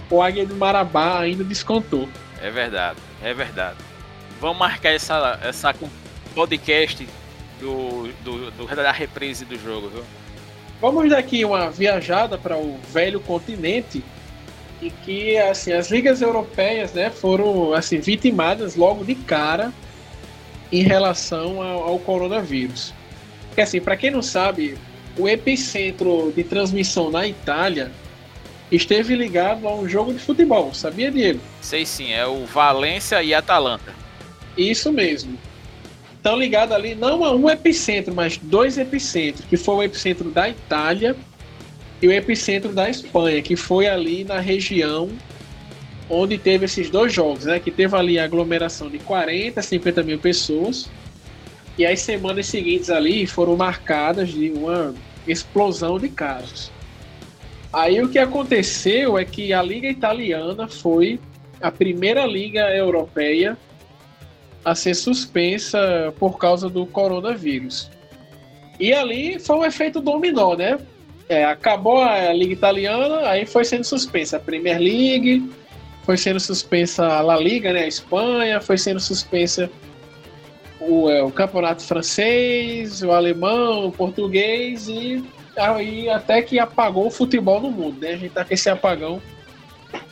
o 0.09 0.21
Águia 0.21 0.45
do 0.45 0.55
Marabá 0.55 1.19
ainda 1.19 1.43
descontou. 1.43 2.07
É 2.41 2.49
verdade, 2.49 2.97
é 3.21 3.33
verdade. 3.33 3.77
Vamos 4.39 4.57
marcar 4.57 4.91
essa, 4.91 5.39
essa 5.43 5.75
podcast 6.33 7.07
do, 7.59 8.09
do, 8.23 8.51
do, 8.51 8.75
da 8.75 8.91
reprise 8.91 9.43
do 9.43 9.57
jogo, 9.57 9.89
viu? 9.89 10.03
Vamos 10.81 11.09
daqui 11.09 11.45
uma 11.45 11.69
viajada 11.69 12.37
para 12.37 12.57
o 12.57 12.77
velho 12.91 13.19
continente 13.19 14.03
e 14.83 14.91
que 15.05 15.37
assim 15.37 15.71
as 15.71 15.89
ligas 15.89 16.21
europeias, 16.21 16.93
né, 16.93 17.09
foram 17.09 17.73
assim 17.73 17.99
vitimadas 17.99 18.75
logo 18.75 19.05
de 19.05 19.15
cara 19.15 19.71
em 20.71 20.83
relação 20.83 21.61
ao, 21.61 21.83
ao 21.83 21.99
coronavírus. 21.99 22.93
Porque 23.47 23.61
assim, 23.61 23.79
para 23.79 23.95
quem 23.95 24.11
não 24.11 24.21
sabe, 24.21 24.77
o 25.17 25.29
epicentro 25.29 26.33
de 26.35 26.43
transmissão 26.43 27.09
na 27.09 27.27
Itália 27.27 27.91
esteve 28.71 29.15
ligado 29.15 29.67
a 29.67 29.75
um 29.75 29.87
jogo 29.87 30.11
de 30.11 30.19
futebol, 30.19 30.73
sabia, 30.73 31.11
Diego? 31.11 31.39
Sei 31.61 31.85
sim, 31.85 32.11
é 32.11 32.25
o 32.25 32.45
Valência 32.45 33.21
e 33.23 33.33
Atalanta. 33.33 33.93
Isso 34.57 34.91
mesmo 34.91 35.37
estão 36.15 36.37
ligados 36.37 36.73
ali 36.73 36.95
não 36.95 37.23
a 37.23 37.35
um 37.35 37.49
epicentro, 37.49 38.13
mas 38.13 38.37
dois 38.37 38.77
epicentros, 38.77 39.45
que 39.45 39.57
foi 39.57 39.75
o 39.75 39.83
epicentro 39.83 40.31
da 40.31 40.49
Itália 40.49 41.15
e 42.03 42.07
o 42.07 42.11
epicentro 42.11 42.73
da 42.73 42.89
Espanha, 42.89 43.41
que 43.41 43.55
foi 43.55 43.87
ali 43.87 44.25
na 44.25 44.41
região 44.41 45.09
onde 46.09 46.37
teve 46.37 46.65
esses 46.65 46.89
dois 46.89 47.13
jogos, 47.13 47.45
né? 47.45 47.61
Que 47.61 47.71
teve 47.71 47.95
ali 47.95 48.19
a 48.19 48.25
aglomeração 48.25 48.89
de 48.89 48.99
40, 48.99 49.61
50 49.61 50.03
mil 50.03 50.19
pessoas. 50.19 50.89
E 51.77 51.85
as 51.85 52.01
semanas 52.01 52.47
seguintes 52.47 52.89
ali 52.89 53.25
foram 53.25 53.55
marcadas 53.55 54.31
de 54.31 54.51
uma 54.51 54.93
explosão 55.25 55.97
de 55.97 56.09
casos. 56.09 56.69
Aí 57.71 58.01
o 58.01 58.09
que 58.09 58.19
aconteceu 58.19 59.17
é 59.17 59.23
que 59.23 59.53
a 59.53 59.63
Liga 59.63 59.87
Italiana 59.87 60.67
foi 60.67 61.21
a 61.61 61.71
primeira 61.71 62.25
liga 62.25 62.69
europeia 62.75 63.57
a 64.65 64.75
ser 64.75 64.93
suspensa 64.93 66.13
por 66.19 66.37
causa 66.37 66.67
do 66.67 66.85
coronavírus. 66.85 67.89
E 68.77 68.91
ali 68.91 69.39
foi 69.39 69.55
um 69.55 69.63
efeito 69.63 70.01
dominó, 70.01 70.53
né? 70.53 70.77
É, 71.33 71.45
acabou 71.45 71.99
a 72.01 72.31
Liga 72.31 72.53
Italiana, 72.53 73.27
aí 73.27 73.45
foi 73.45 73.65
sendo 73.65 73.83
suspensa 73.83 74.37
a 74.37 74.39
Premier 74.39 74.77
League, 74.77 75.51
foi 76.03 76.17
sendo 76.17 76.39
suspensa 76.39 77.05
a 77.05 77.21
La 77.21 77.37
Liga, 77.37 77.73
né? 77.73 77.81
A 77.81 77.87
Espanha, 77.87 78.61
foi 78.61 78.77
sendo 78.77 78.99
suspensa 78.99 79.69
o, 80.79 81.09
é, 81.09 81.23
o 81.23 81.31
Campeonato 81.31 81.83
Francês, 81.83 83.01
o 83.01 83.11
Alemão, 83.11 83.87
o 83.87 83.91
Português 83.91 84.87
e 84.87 85.23
aí 85.57 86.09
até 86.09 86.41
que 86.41 86.59
apagou 86.59 87.07
o 87.07 87.11
futebol 87.11 87.61
no 87.61 87.71
mundo, 87.71 87.99
né? 87.99 88.13
A 88.13 88.17
gente 88.17 88.31
tá 88.31 88.45
com 88.45 88.53
esse 88.53 88.69
apagão 88.69 89.21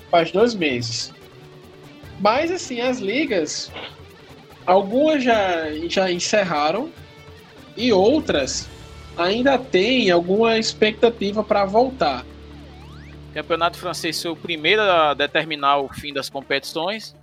faz 0.09 0.31
dois 0.31 0.55
meses. 0.55 1.13
Mas 2.19 2.51
assim, 2.51 2.81
as 2.81 2.99
ligas 2.99 3.71
Algumas 4.65 5.23
já, 5.23 5.71
já 5.87 6.11
encerraram 6.11 6.89
e 7.75 7.91
outras 7.91 8.69
ainda 9.21 9.57
têm 9.57 10.11
alguma 10.11 10.57
expectativa 10.57 11.43
para 11.43 11.65
voltar. 11.65 12.25
O 13.29 13.33
campeonato 13.33 13.77
francês 13.77 14.21
foi 14.21 14.31
o 14.31 14.35
primeiro 14.35 14.81
a 14.81 15.13
determinar 15.13 15.77
o 15.77 15.87
fim 15.87 16.13
das 16.13 16.29
competições 16.29 17.15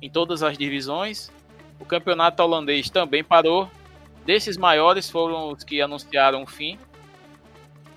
em 0.00 0.08
todas 0.08 0.42
as 0.42 0.56
divisões. 0.56 1.30
O 1.78 1.84
campeonato 1.84 2.42
holandês 2.42 2.88
também 2.88 3.22
parou. 3.22 3.70
Desses 4.24 4.56
maiores 4.56 5.10
foram 5.10 5.52
os 5.52 5.64
que 5.64 5.80
anunciaram 5.80 6.42
o 6.42 6.46
fim. 6.46 6.78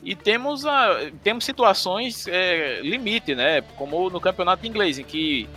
E 0.03 0.15
temos, 0.15 0.65
a, 0.65 1.11
temos 1.23 1.45
situações 1.45 2.27
é, 2.27 2.81
limite, 2.81 3.35
né? 3.35 3.61
Como 3.77 4.09
no 4.09 4.19
campeonato 4.19 4.67
inglês, 4.67 4.99
em 4.99 5.03
que 5.03 5.47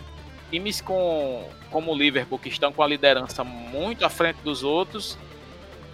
times 0.51 0.81
com, 0.81 1.49
como 1.71 1.93
o 1.93 1.97
Liverpool, 1.97 2.39
que 2.39 2.49
estão 2.49 2.73
com 2.73 2.83
a 2.83 2.87
liderança 2.87 3.43
muito 3.43 4.05
à 4.05 4.09
frente 4.09 4.39
dos 4.45 4.63
outros, 4.63 5.19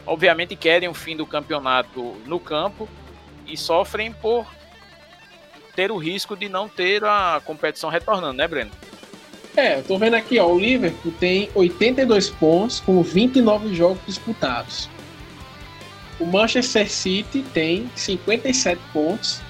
obviamente 0.06 0.56
querem 0.56 0.88
o 0.88 0.94
fim 0.94 1.16
do 1.16 1.26
campeonato 1.26 2.16
no 2.26 2.40
campo 2.40 2.88
e 3.46 3.56
sofrem 3.56 4.12
por 4.12 4.46
ter 5.74 5.90
o 5.90 5.96
risco 5.96 6.36
de 6.36 6.48
não 6.48 6.68
ter 6.68 7.04
a 7.04 7.40
competição 7.44 7.90
retornando, 7.90 8.34
né, 8.34 8.46
Breno? 8.46 8.70
É, 9.56 9.78
eu 9.78 9.82
tô 9.82 9.98
vendo 9.98 10.14
aqui, 10.14 10.38
ó, 10.38 10.46
o 10.46 10.58
Liverpool 10.58 11.12
tem 11.20 11.50
82 11.54 12.30
pontos 12.30 12.80
com 12.80 13.02
29 13.02 13.74
jogos 13.74 14.00
disputados. 14.06 14.88
O 16.18 16.24
Manchester 16.24 16.90
City 16.90 17.44
tem 17.52 17.90
57 17.94 18.80
pontos 18.92 19.40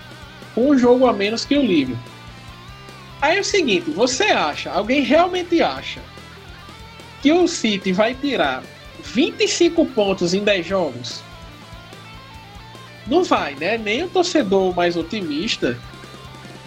com 0.55 0.71
um 0.71 0.79
jogo 0.79 1.07
a 1.07 1.13
menos 1.13 1.45
que 1.45 1.57
o 1.57 1.63
Liverpool. 1.63 2.03
Aí 3.21 3.37
é 3.37 3.41
o 3.41 3.45
seguinte, 3.45 3.91
você 3.91 4.25
acha, 4.25 4.73
alguém 4.73 5.03
realmente 5.03 5.63
acha 5.63 6.01
que 7.21 7.31
o 7.31 7.47
City 7.47 7.93
vai 7.93 8.15
tirar 8.15 8.65
25 9.03 9.87
pontos 9.87 10.35
em 10.35 10.45
10 10.45 10.67
jogos? 10.67 11.23
Não 13.07 13.25
vai, 13.25 13.55
né? 13.55 13.77
Nem 13.77 14.05
o 14.05 14.09
torcedor 14.09 14.75
mais 14.75 14.97
otimista 14.97 15.79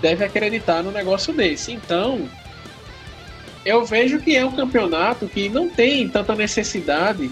deve 0.02 0.24
acreditar 0.24 0.84
no 0.84 0.92
negócio 0.92 1.34
desse. 1.34 1.72
Então, 1.72 2.30
eu 3.66 3.86
vejo 3.86 4.20
que 4.20 4.36
é 4.36 4.46
um 4.46 4.52
campeonato 4.52 5.28
que 5.28 5.50
não 5.50 5.70
tem 5.70 6.08
tanta 6.10 6.36
necessidade 6.36 7.32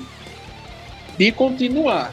de 1.18 1.32
continuar 1.32 2.12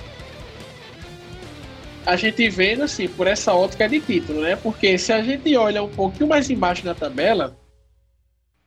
a 2.04 2.16
gente 2.16 2.48
vendo 2.48 2.82
assim, 2.82 3.06
por 3.08 3.26
essa 3.26 3.54
ótica 3.54 3.88
de 3.88 4.00
título, 4.00 4.40
né? 4.40 4.56
Porque 4.56 4.96
se 4.98 5.12
a 5.12 5.22
gente 5.22 5.54
olha 5.56 5.82
um 5.82 5.88
pouquinho 5.88 6.28
mais 6.28 6.50
embaixo 6.50 6.84
na 6.84 6.94
tabela, 6.94 7.56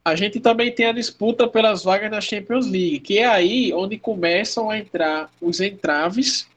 a 0.05 0.15
gente 0.15 0.39
também 0.39 0.71
tem 0.71 0.87
a 0.87 0.91
disputa 0.91 1.47
pelas 1.47 1.83
vagas 1.83 2.11
da 2.11 2.19
Champions 2.19 2.65
League, 2.65 2.99
que 2.99 3.19
é 3.19 3.25
aí 3.25 3.71
onde 3.73 3.97
começam 3.97 4.69
a 4.69 4.77
entrar 4.77 5.29
os 5.39 5.61
entraves 5.61 6.47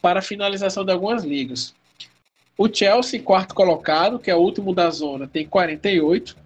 para 0.00 0.20
a 0.20 0.22
finalização 0.22 0.84
de 0.84 0.92
algumas 0.92 1.24
ligas. 1.24 1.74
O 2.56 2.72
Chelsea, 2.72 3.20
quarto 3.20 3.54
colocado, 3.54 4.18
que 4.18 4.30
é 4.30 4.34
o 4.34 4.38
último 4.38 4.72
da 4.74 4.88
zona, 4.90 5.26
tem 5.26 5.46
48. 5.46 6.36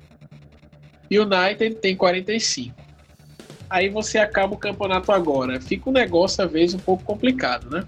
E 1.11 1.19
o 1.19 1.25
United 1.25 1.75
tem 1.77 1.95
45. 1.95 2.75
Aí 3.69 3.89
você 3.89 4.19
acaba 4.19 4.55
o 4.55 4.59
campeonato 4.59 5.13
agora. 5.13 5.61
Fica 5.61 5.91
um 5.91 5.93
negócio, 5.93 6.43
às 6.43 6.51
vezes, 6.51 6.75
um 6.75 6.79
pouco 6.79 7.05
complicado, 7.05 7.69
né? 7.69 7.85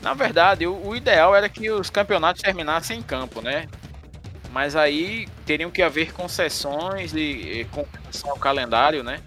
Na 0.00 0.14
verdade, 0.14 0.66
o, 0.66 0.86
o 0.86 0.96
ideal 0.96 1.34
era 1.34 1.48
que 1.48 1.70
os 1.70 1.90
campeonatos 1.90 2.42
terminassem 2.42 2.98
em 2.98 3.02
campo, 3.02 3.42
né? 3.42 3.66
Mas 4.54 4.76
aí 4.76 5.26
teriam 5.44 5.68
que 5.68 5.82
haver 5.82 6.12
concessões 6.12 7.12
e, 7.12 7.66
com 7.72 7.84
relação 7.92 8.30
ao 8.30 8.36
calendário, 8.36 9.02
né? 9.02 9.20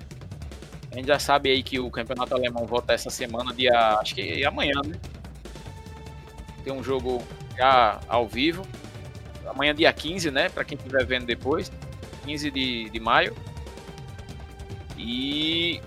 A 0.89 0.96
gente 0.96 1.07
já 1.07 1.19
sabe 1.19 1.51
aí 1.51 1.62
que 1.62 1.81
o 1.81 1.91
campeonato 1.91 2.34
alemão 2.34 2.65
volta 2.65 2.93
essa 2.93 3.10
semana, 3.10 3.53
dia. 3.53 3.98
acho 4.00 4.15
que 4.15 4.46
amanhã, 4.46 4.79
né? 4.86 4.98
Tem 6.63 6.72
um 6.72 6.81
jogo 6.81 7.22
já 7.57 8.00
ao 8.07 8.25
vivo. 8.25 8.65
Amanhã, 9.46 9.75
dia 9.75 9.91
15, 9.91 10.31
né? 10.31 10.48
Para 10.48 10.63
quem 10.63 10.77
estiver 10.77 11.05
vendo 11.05 11.25
depois. 11.25 11.69
15 12.24 12.50
de, 12.50 12.89
de 12.89 13.00
maio. 13.01 13.36
E 14.98 15.81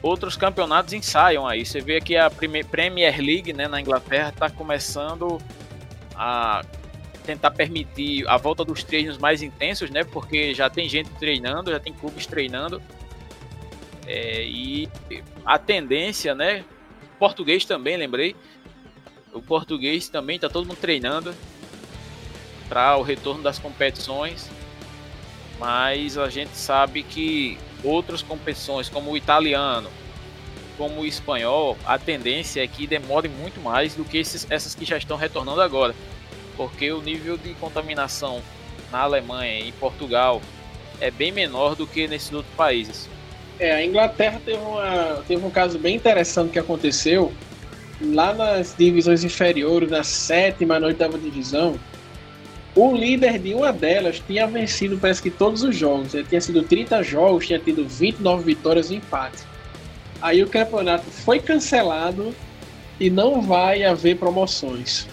outros 0.00 0.34
campeonatos 0.34 0.94
ensaiam 0.94 1.46
aí. 1.46 1.66
Você 1.66 1.82
vê 1.82 2.00
que 2.00 2.16
a 2.16 2.30
Premier 2.30 3.20
League 3.20 3.52
né, 3.52 3.68
na 3.68 3.82
Inglaterra 3.82 4.30
está 4.30 4.48
começando 4.48 5.38
a 6.16 6.62
tentar 7.28 7.50
permitir 7.50 8.26
a 8.26 8.38
volta 8.38 8.64
dos 8.64 8.82
treinos 8.82 9.18
mais 9.18 9.42
intensos, 9.42 9.90
né? 9.90 10.02
Porque 10.02 10.54
já 10.54 10.70
tem 10.70 10.88
gente 10.88 11.10
treinando, 11.10 11.70
já 11.70 11.78
tem 11.78 11.92
clubes 11.92 12.26
treinando. 12.26 12.82
É, 14.06 14.44
e 14.44 14.88
a 15.44 15.58
tendência, 15.58 16.34
né? 16.34 16.64
Português 17.18 17.66
também, 17.66 17.98
lembrei. 17.98 18.34
O 19.30 19.42
português 19.42 20.08
também 20.08 20.36
está 20.36 20.48
todo 20.48 20.66
mundo 20.66 20.78
treinando 20.78 21.34
para 22.66 22.96
o 22.96 23.02
retorno 23.02 23.42
das 23.42 23.58
competições. 23.58 24.50
Mas 25.58 26.16
a 26.16 26.30
gente 26.30 26.56
sabe 26.56 27.02
que 27.02 27.58
outras 27.84 28.22
competições, 28.22 28.88
como 28.88 29.10
o 29.10 29.18
italiano, 29.18 29.90
como 30.78 31.02
o 31.02 31.06
espanhol, 31.06 31.76
a 31.84 31.98
tendência 31.98 32.64
é 32.64 32.66
que 32.66 32.86
demore 32.86 33.28
muito 33.28 33.60
mais 33.60 33.94
do 33.94 34.02
que 34.02 34.16
esses, 34.16 34.50
essas 34.50 34.74
que 34.74 34.86
já 34.86 34.96
estão 34.96 35.18
retornando 35.18 35.60
agora 35.60 35.94
porque 36.58 36.90
o 36.92 37.00
nível 37.00 37.38
de 37.38 37.54
contaminação 37.54 38.42
na 38.90 38.98
Alemanha 38.98 39.60
e 39.60 39.68
em 39.68 39.72
Portugal 39.72 40.42
é 41.00 41.08
bem 41.08 41.30
menor 41.30 41.76
do 41.76 41.86
que 41.86 42.08
nesses 42.08 42.32
outros 42.32 42.52
países. 42.56 43.08
É, 43.60 43.72
a 43.72 43.84
Inglaterra 43.84 44.40
teve, 44.44 44.58
uma, 44.58 45.22
teve 45.26 45.46
um 45.46 45.50
caso 45.50 45.78
bem 45.78 45.94
interessante 45.94 46.50
que 46.50 46.58
aconteceu 46.58 47.32
lá 48.00 48.34
nas 48.34 48.74
divisões 48.76 49.22
inferiores, 49.22 49.90
na 49.90 50.02
sétima 50.02 50.78
e 50.78 50.84
oitava 50.84 51.16
divisão. 51.16 51.78
O 52.74 52.94
líder 52.94 53.38
de 53.38 53.54
uma 53.54 53.72
delas 53.72 54.20
tinha 54.24 54.46
vencido, 54.46 54.98
parece 54.98 55.22
que 55.22 55.30
todos 55.30 55.62
os 55.62 55.76
jogos. 55.76 56.14
Ele 56.14 56.24
tinha 56.24 56.40
sido 56.40 56.62
30 56.62 57.02
jogos, 57.02 57.46
tinha 57.46 57.58
tido 57.58 57.86
29 57.86 58.44
vitórias 58.44 58.90
e 58.90 58.96
empate. 58.96 59.38
Aí 60.20 60.42
o 60.42 60.48
campeonato 60.48 61.04
foi 61.10 61.38
cancelado 61.38 62.34
e 62.98 63.08
não 63.10 63.40
vai 63.40 63.84
haver 63.84 64.16
promoções. 64.16 65.06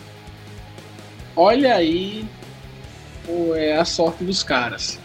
Olha 1.35 1.75
aí 1.75 2.25
é, 3.55 3.77
a 3.77 3.85
sorte 3.85 4.23
dos 4.23 4.43
caras. 4.43 4.99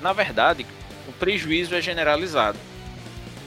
Na 0.00 0.12
verdade, 0.12 0.66
o 1.08 1.12
prejuízo 1.12 1.74
é 1.74 1.80
generalizado. 1.80 2.58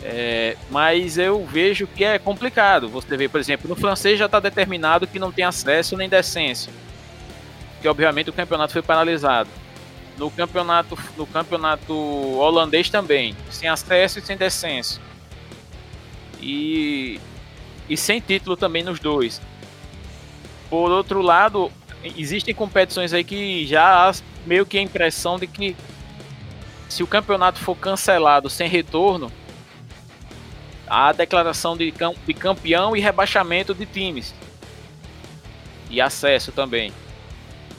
É, 0.03 0.55
mas 0.69 1.17
eu 1.17 1.45
vejo 1.45 1.87
que 1.87 2.03
é 2.03 2.17
complicado. 2.17 2.87
Você 2.89 3.17
vê, 3.17 3.27
por 3.27 3.39
exemplo, 3.39 3.67
no 3.67 3.75
francês 3.75 4.17
já 4.17 4.25
está 4.25 4.39
determinado 4.39 5.07
que 5.07 5.19
não 5.19 5.31
tem 5.31 5.43
acesso 5.43 5.97
nem 5.97 6.07
decência. 6.07 6.71
Que 7.81 7.87
obviamente 7.87 8.29
o 8.29 8.33
campeonato 8.33 8.73
foi 8.73 8.81
paralisado. 8.81 9.49
No 10.17 10.31
campeonato, 10.31 10.97
no 11.17 11.27
campeonato 11.27 11.93
holandês 11.93 12.89
também, 12.89 13.35
sem 13.49 13.67
acesso 13.67 14.19
e 14.19 14.21
sem 14.21 14.37
decência. 14.37 15.01
E, 16.39 17.19
e 17.89 17.97
sem 17.97 18.21
título 18.21 18.55
também 18.55 18.83
nos 18.83 18.99
dois. 18.99 19.41
Por 20.69 20.89
outro 20.91 21.21
lado, 21.21 21.71
existem 22.15 22.53
competições 22.53 23.13
aí 23.13 23.23
que 23.23 23.65
já 23.65 24.09
há 24.09 24.13
meio 24.45 24.65
que 24.65 24.77
a 24.77 24.81
impressão 24.81 25.37
de 25.37 25.47
que 25.47 25.75
se 26.87 27.03
o 27.03 27.07
campeonato 27.07 27.59
for 27.59 27.75
cancelado 27.75 28.49
sem 28.49 28.69
retorno, 28.69 29.31
há 30.87 31.11
declaração 31.11 31.75
de, 31.75 31.91
de 31.91 32.33
campeão 32.33 32.95
e 32.95 32.99
rebaixamento 32.99 33.73
de 33.73 33.85
times. 33.85 34.33
E 35.89 35.99
acesso 35.99 36.51
também. 36.51 36.91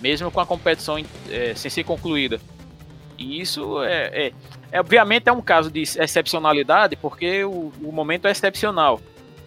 Mesmo 0.01 0.31
com 0.31 0.41
a 0.41 0.47
competição 0.47 1.03
é, 1.31 1.55
sem 1.55 1.71
ser 1.71 1.85
concluída. 1.85 2.41
E 3.17 3.41
isso 3.41 3.83
é, 3.83 4.27
é, 4.27 4.33
é, 4.73 4.81
Obviamente 4.81 5.29
é 5.29 5.33
um 5.33 5.41
caso 5.41 5.71
de 5.71 5.83
excepcionalidade, 5.83 6.97
porque 6.97 7.45
o, 7.45 7.73
o 7.83 7.93
momento 7.93 8.27
é 8.29 8.31
excepcional. 8.31 9.01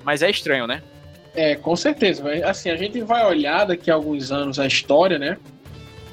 Mas 0.04 0.23
é 0.23 0.30
estranho, 0.30 0.65
né? 0.65 0.82
É, 1.36 1.56
com 1.56 1.76
certeza. 1.76 2.24
Assim, 2.46 2.70
a 2.70 2.76
gente 2.76 3.02
vai 3.02 3.26
olhar 3.26 3.65
daqui 3.65 3.92
a 3.92 3.94
alguns 3.94 4.32
anos 4.32 4.60
a 4.60 4.65
história, 4.65 5.20
né? 5.20 5.38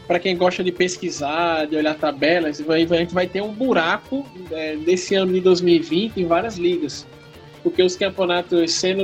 Para 0.07 0.21
quem 0.21 0.37
gosta 0.37 0.63
de 0.63 0.71
pesquisar, 0.71 1.67
de 1.67 1.77
olhar 1.77 1.97
tabelas, 1.97 2.61
a 2.61 2.79
gente 2.79 3.13
vai 3.13 3.27
ter 3.27 3.43
um 3.43 3.53
buraco 3.53 4.25
é, 4.53 4.77
desse 4.77 5.15
ano 5.15 5.33
de 5.33 5.41
2020 5.41 6.21
em 6.21 6.27
várias 6.27 6.57
ligas. 6.57 7.07
Porque 7.63 7.83
os 7.83 7.97
campeonatos 7.97 8.73
sendo 8.73 9.03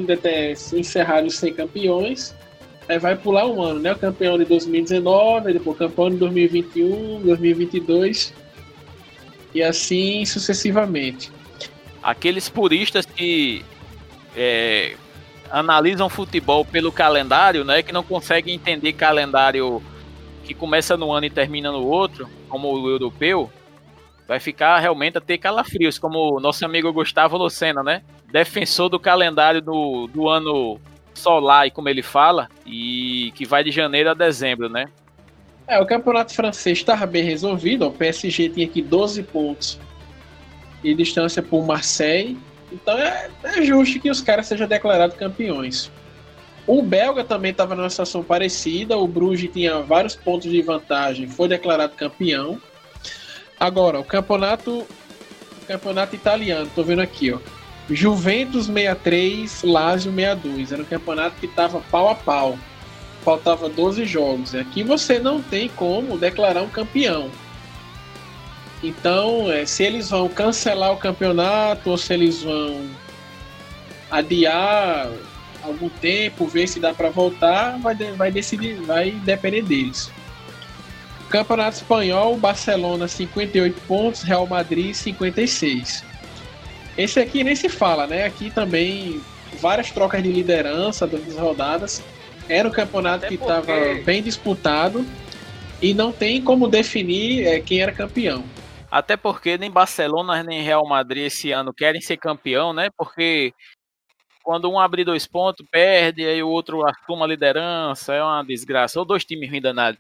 encerrados 0.75 1.35
sem 1.35 1.53
campeões, 1.53 2.33
aí 2.89 2.99
vai 2.99 3.17
pular 3.17 3.47
um 3.47 3.61
ano, 3.61 3.81
né? 3.81 3.93
O 3.93 3.99
campeão 3.99 4.39
de 4.39 4.45
2019, 4.45 5.55
depois 5.55 5.77
campeão 5.77 6.11
de 6.11 6.17
2021, 6.19 7.23
2022 7.23 8.33
e 9.55 9.63
assim 9.63 10.25
sucessivamente. 10.25 11.31
Aqueles 12.03 12.49
puristas 12.49 13.07
que 13.07 13.65
é, 14.37 14.95
analisam 15.53 16.09
futebol 16.09 16.65
pelo 16.65 16.91
calendário, 16.91 17.63
né, 17.63 17.83
que 17.83 17.93
não 17.93 18.03
conseguem 18.03 18.55
entender 18.55 18.95
calendário 18.95 19.83
que 20.43 20.55
começa 20.55 20.97
no 20.97 21.13
ano 21.13 21.27
e 21.27 21.31
termina 21.31 21.71
no 21.71 21.87
outro, 21.87 22.29
como 22.49 22.73
o 22.73 22.89
europeu, 22.89 23.51
vai 24.27 24.41
ficar 24.41 24.79
realmente 24.79 25.19
a 25.19 25.21
ter 25.21 25.39
calafrios, 25.39 25.99
como 25.99 26.37
o 26.37 26.41
nosso 26.41 26.65
amigo 26.65 26.93
Gustavo 26.93 27.37
Lucena, 27.37 27.83
né? 27.83 28.03
Defensor 28.33 28.89
do 28.89 28.99
calendário 28.99 29.61
do, 29.61 30.09
do 30.09 30.29
ano 30.29 30.81
solar, 31.15 31.71
como 31.71 31.89
ele 31.89 32.03
fala, 32.03 32.49
e 32.67 33.31
que 33.35 33.45
vai 33.45 33.63
de 33.63 33.71
janeiro 33.71 34.11
a 34.11 34.15
dezembro, 34.15 34.69
né? 34.69 34.87
É, 35.69 35.79
o 35.81 35.87
campeonato 35.87 36.35
francês 36.35 36.79
estava 36.79 37.07
bem 37.07 37.23
resolvido, 37.23 37.87
o 37.87 37.93
PSG 37.93 38.49
tinha 38.49 38.67
aqui 38.67 38.83
12 38.83 39.23
pontos 39.25 39.79
e 40.83 40.95
distância 40.95 41.43
por 41.43 41.65
Marseille, 41.65 42.37
então 42.73 42.99
é, 42.99 43.31
é 43.45 43.63
justo 43.63 44.01
que 44.01 44.11
os 44.11 44.21
caras 44.21 44.47
sejam 44.47 44.67
declarados 44.67 45.17
campeões. 45.17 45.91
O 46.67 46.81
belga 46.81 47.25
também 47.25 47.51
estava 47.51 47.75
numa 47.75 47.91
situação 47.91 48.23
parecida. 48.23 48.97
O 48.97 49.07
Bruges 49.07 49.51
tinha 49.53 49.81
vários 49.81 50.15
pontos 50.15 50.51
de 50.51 50.63
vantagem, 50.63 51.27
foi 51.27 51.49
declarado 51.49 51.95
campeão. 51.95 52.61
Agora, 53.59 53.99
o 53.99 54.05
campeonato, 54.05 54.87
campeonato 55.67 56.15
italiano, 56.15 56.71
tô 56.75 56.83
vendo 56.83 57.01
aqui, 57.03 57.33
ó. 57.33 57.39
Juventus 57.91 58.67
63, 58.67 59.63
Lazio 59.65 60.13
62. 60.13 60.73
Era 60.73 60.83
um 60.83 60.87
campeonato 60.87 61.37
que 61.41 61.47
estava 61.47 61.81
pau 61.91 62.09
a 62.09 62.15
pau. 62.15 62.59
Faltava 63.25 63.69
12 63.69 64.05
jogos. 64.05 64.55
Aqui 64.55 64.83
você 64.83 65.19
não 65.19 65.43
tem 65.43 65.69
como 65.69 66.17
declarar 66.17 66.63
um 66.63 66.69
campeão. 66.69 67.31
Então, 68.83 69.51
é, 69.51 69.65
se 69.65 69.85
eles 69.85 70.11
vão 70.11 70.29
cancelar 70.29 70.93
o 70.93 70.97
campeonato 70.97 71.91
ou 71.91 71.97
se 71.97 72.13
eles 72.13 72.43
vão 72.43 72.85
adiar 74.11 75.09
algum 75.63 75.89
tempo, 75.89 76.47
ver 76.47 76.67
se 76.67 76.81
dá 76.81 76.93
para 76.93 77.09
voltar, 77.09 77.79
vai, 77.79 77.95
vai 77.95 78.31
decidir, 78.33 78.75
vai 78.83 79.13
depender 79.13 79.63
deles. 79.63 80.11
Campeonato 81.31 81.77
Espanhol, 81.77 82.37
Barcelona 82.37 83.09
58 83.09 83.81
pontos, 83.87 84.23
Real 84.23 84.47
Madrid 84.47 84.93
56. 84.95 86.05
Esse 86.99 87.21
aqui 87.21 87.43
nem 87.43 87.57
se 87.57 87.69
fala, 87.69 88.07
né? 88.07 88.27
Aqui 88.27 88.51
também 88.51 89.21
várias 89.61 89.91
trocas 89.91 90.23
de 90.23 90.31
liderança 90.31 91.07
das 91.07 91.35
rodadas. 91.37 92.03
Era 92.49 92.69
um 92.69 92.73
campeonato 92.73 93.25
Até 93.25 93.29
que 93.29 93.35
estava 93.35 93.63
porque... 93.63 94.03
bem 94.05 94.23
disputado 94.23 95.07
e 95.81 95.95
não 95.95 96.13
tem 96.13 96.43
como 96.43 96.69
definir 96.69 97.47
é, 97.47 97.61
quem 97.61 97.81
era 97.81 97.93
campeão. 97.93 98.45
Até 98.93 99.17
porque 99.17 99.57
nem 99.57 99.71
Barcelona 99.71 100.43
nem 100.43 100.61
Real 100.61 100.87
Madrid 100.87 101.25
esse 101.25 101.51
ano 101.51 101.73
querem 101.73 102.03
ser 102.03 102.19
campeão, 102.19 102.75
né? 102.75 102.91
Porque 102.95 103.55
quando 104.45 104.71
um 104.71 104.79
abre 104.79 105.03
dois 105.03 105.27
pontos, 105.27 105.67
perde, 105.71 106.27
aí 106.27 106.43
o 106.43 106.49
outro 106.51 106.87
assuma 106.87 107.25
a 107.25 107.29
liderança, 107.29 108.13
é 108.13 108.23
uma 108.23 108.45
desgraça. 108.45 108.99
Ou 108.99 109.07
dois 109.07 109.25
times 109.25 109.49
ruins 109.49 109.63
danados. 109.63 109.99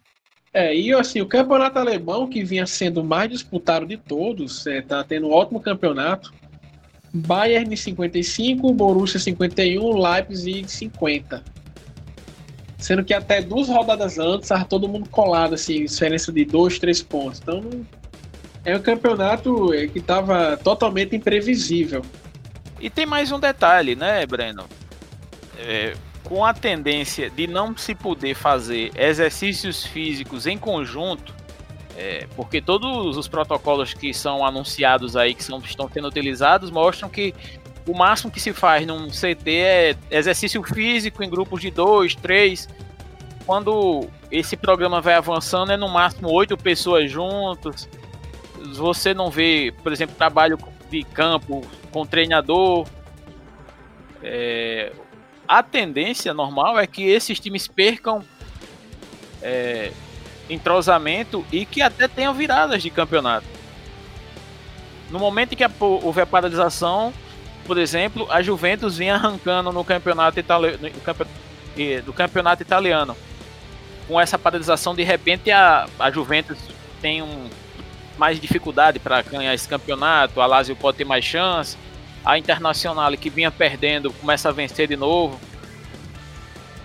É, 0.53 0.77
e 0.77 0.93
assim, 0.93 1.23
o 1.23 1.27
campeonato 1.27 1.79
alemão, 1.79 2.29
que 2.29 2.45
vinha 2.45 2.67
sendo 2.67 3.03
mais 3.03 3.31
disputado 3.31 3.87
de 3.87 3.97
todos, 3.97 4.67
é, 4.67 4.83
tá 4.83 5.03
tendo 5.03 5.29
um 5.29 5.33
ótimo 5.33 5.59
campeonato. 5.59 6.31
Bayern 7.15 7.75
55, 7.75 8.75
Borussia 8.75 9.19
51, 9.19 9.97
Leipzig 9.97 10.71
50. 10.71 11.43
Sendo 12.77 13.03
que 13.03 13.15
até 13.15 13.41
duas 13.41 13.69
rodadas 13.69 14.19
antes, 14.19 14.43
estava 14.51 14.67
todo 14.67 14.87
mundo 14.87 15.09
colado, 15.09 15.55
assim, 15.55 15.87
diferença 15.87 16.31
de 16.31 16.45
dois, 16.45 16.79
três 16.79 17.03
pontos. 17.03 17.41
Então 17.41 17.63
é 18.65 18.77
um 18.77 18.81
campeonato 18.81 19.73
é, 19.75 19.87
que 19.87 19.99
estava 19.99 20.57
totalmente 20.57 21.17
imprevisível. 21.17 22.03
E 22.81 22.89
tem 22.91 23.07
mais 23.07 23.31
um 23.33 23.39
detalhe, 23.39 23.95
né, 23.95 24.25
Breno? 24.27 24.65
É, 25.59 25.95
com 26.25 26.45
a 26.45 26.55
tendência 26.55 27.31
de 27.31 27.47
não 27.47 27.77
se 27.77 27.95
poder 27.95 28.35
fazer 28.35 28.91
exercícios 28.97 29.85
físicos 29.85 30.47
em 30.47 30.57
conjunto, 30.57 31.35
é, 31.97 32.27
porque 32.35 32.61
todos 32.61 33.17
os 33.17 33.29
protocolos 33.29 33.93
que 33.93 34.15
são 34.15 34.45
anunciados 34.45 35.17
aí, 35.17 35.35
que 35.35 35.45
são, 35.45 35.59
estão 35.59 35.89
sendo 35.89 36.09
utilizados, 36.09 36.71
mostram 36.71 37.09
que 37.09 37.35
o 37.87 37.97
máximo 37.97 38.31
que 38.31 38.41
se 38.41 38.53
faz 38.53 38.87
num 38.87 39.09
CT 39.09 39.51
é 39.51 39.97
exercício 40.11 40.63
físico 40.63 41.23
em 41.23 41.29
grupos 41.29 41.61
de 41.61 41.71
dois, 41.71 42.15
três. 42.15 42.69
Quando 43.45 44.09
esse 44.31 44.57
programa 44.57 45.01
vai 45.01 45.15
avançando, 45.15 45.73
é 45.73 45.77
no 45.77 45.89
máximo 45.89 46.31
oito 46.31 46.57
pessoas 46.57 47.11
juntos. 47.11 47.89
Você 48.75 49.13
não 49.13 49.31
vê, 49.31 49.75
por 49.83 49.93
exemplo, 49.93 50.15
trabalho 50.17 50.59
de 50.91 51.03
campo 51.03 51.63
com 51.91 52.07
treinador. 52.07 52.87
É, 54.23 54.93
a 55.49 55.63
tendência 55.63 56.33
normal 56.33 56.79
é 56.79 56.87
que 56.87 57.03
esses 57.03 57.41
times 57.41 57.67
percam 57.67 58.23
é, 59.43 59.93
entrosamento 60.49 61.45
e 61.51 61.67
que 61.67 61.83
até 61.83 62.07
tenham 62.07 62.33
viradas 62.33 62.83
de 62.83 62.91
campeonato. 62.91 63.47
No 65.11 65.19
momento 65.19 65.53
em 65.53 65.57
que 65.57 65.65
houver 65.81 66.27
paralisação, 66.27 67.13
por 67.67 67.77
exemplo, 67.79 68.27
a 68.31 68.43
Juventus 68.43 68.97
vinha 68.97 69.15
arrancando 69.15 69.73
no 69.73 69.85
campeonato, 69.85 70.41
itali 70.41 70.79
do 72.05 72.13
campeonato 72.13 72.63
italiano. 72.63 73.17
Com 74.09 74.21
essa 74.21 74.39
paralisação, 74.39 74.95
de 74.95 75.03
repente 75.03 75.51
a, 75.51 75.87
a 75.99 76.11
Juventus 76.11 76.59
tem 77.01 77.23
um, 77.23 77.49
mais 78.19 78.41
dificuldade 78.41 78.99
para 78.99 79.23
ganhar 79.23 79.55
esse 79.55 79.69
campeonato, 79.69 80.41
a 80.41 80.47
Lazio 80.47 80.77
pode 80.77 80.99
ter 80.99 81.05
mais 81.05 81.25
chance, 81.25 81.77
a 82.25 82.39
Internacional 82.39 83.13
que 83.17 83.31
vinha 83.31 83.51
perdendo 83.51 84.13
começa 84.13 84.49
a 84.49 84.53
vencer 84.53 84.87
de 84.87 84.97
novo. 84.97 85.39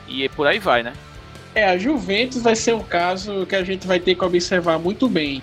E 0.08 0.28
por 0.30 0.48
aí 0.48 0.60
vai, 0.60 0.84
né? 0.84 0.94
É, 1.54 1.66
a 1.66 1.78
Juventus 1.78 2.42
vai 2.42 2.56
ser 2.56 2.76
um 2.76 2.84
caso 2.84 3.46
que 3.46 3.56
a 3.56 3.64
gente 3.64 3.88
vai 3.88 4.00
ter 4.00 4.16
que 4.16 4.24
observar 4.24 4.78
muito 4.78 5.10
bem, 5.10 5.42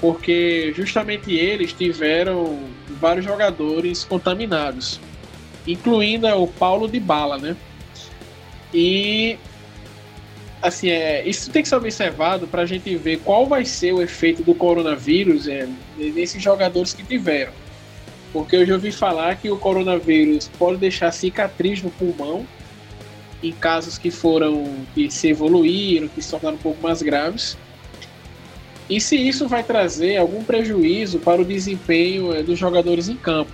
porque 0.00 0.72
justamente 0.74 1.32
eles 1.32 1.72
tiveram 1.72 2.60
vários 3.00 3.24
jogadores 3.24 4.04
contaminados, 4.04 5.00
incluindo 5.66 6.26
o 6.28 6.46
Paulo 6.46 6.88
de 6.88 6.98
Bala, 6.98 7.38
né? 7.38 7.56
E 8.72 9.38
assim, 10.62 10.90
é, 10.90 11.26
isso 11.26 11.50
tem 11.50 11.62
que 11.62 11.68
ser 11.68 11.76
observado 11.76 12.46
para 12.46 12.62
a 12.62 12.66
gente 12.66 12.94
ver 12.96 13.20
qual 13.20 13.46
vai 13.46 13.64
ser 13.64 13.92
o 13.92 14.02
efeito 14.02 14.42
do 14.42 14.54
coronavírus 14.54 15.46
é, 15.48 15.68
nesses 15.96 16.42
jogadores 16.42 16.92
que 16.92 17.02
tiveram. 17.02 17.52
Porque 18.32 18.56
eu 18.56 18.66
já 18.66 18.74
ouvi 18.74 18.92
falar 18.92 19.36
que 19.36 19.50
o 19.50 19.56
coronavírus 19.56 20.50
pode 20.58 20.78
deixar 20.78 21.10
cicatriz 21.12 21.82
no 21.82 21.90
pulmão 21.90 22.46
em 23.42 23.52
casos 23.52 23.96
que 23.96 24.10
foram 24.10 24.84
que 24.94 25.10
se 25.10 25.28
evoluíram, 25.28 26.08
que 26.08 26.20
se 26.20 26.30
tornaram 26.30 26.56
um 26.56 26.60
pouco 26.60 26.82
mais 26.82 27.02
graves. 27.02 27.56
E 28.90 29.00
se 29.00 29.16
isso 29.16 29.46
vai 29.46 29.62
trazer 29.62 30.16
algum 30.16 30.42
prejuízo 30.42 31.18
para 31.18 31.40
o 31.40 31.44
desempenho 31.44 32.34
eh, 32.34 32.42
dos 32.42 32.58
jogadores 32.58 33.08
em 33.08 33.16
campo, 33.16 33.52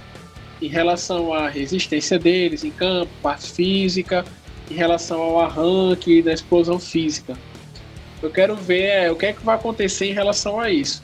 em 0.63 0.69
relação 0.69 1.35
à 1.35 1.49
resistência 1.49 2.19
deles 2.19 2.65
em 2.65 2.71
campo, 2.71 3.11
parte 3.21 3.51
física, 3.51 4.25
em 4.71 4.75
relação 4.75 5.21
ao 5.21 5.41
arranque 5.41 6.23
da 6.23 6.33
explosão 6.33 6.79
física. 6.79 7.37
Eu 8.23 8.31
quero 8.31 8.57
ver 8.57 8.85
é, 8.85 9.11
o 9.11 9.17
que 9.17 9.27
é 9.27 9.33
que 9.33 9.45
vai 9.45 9.55
acontecer 9.55 10.07
em 10.07 10.13
relação 10.13 10.59
a 10.59 10.71
isso. 10.71 11.03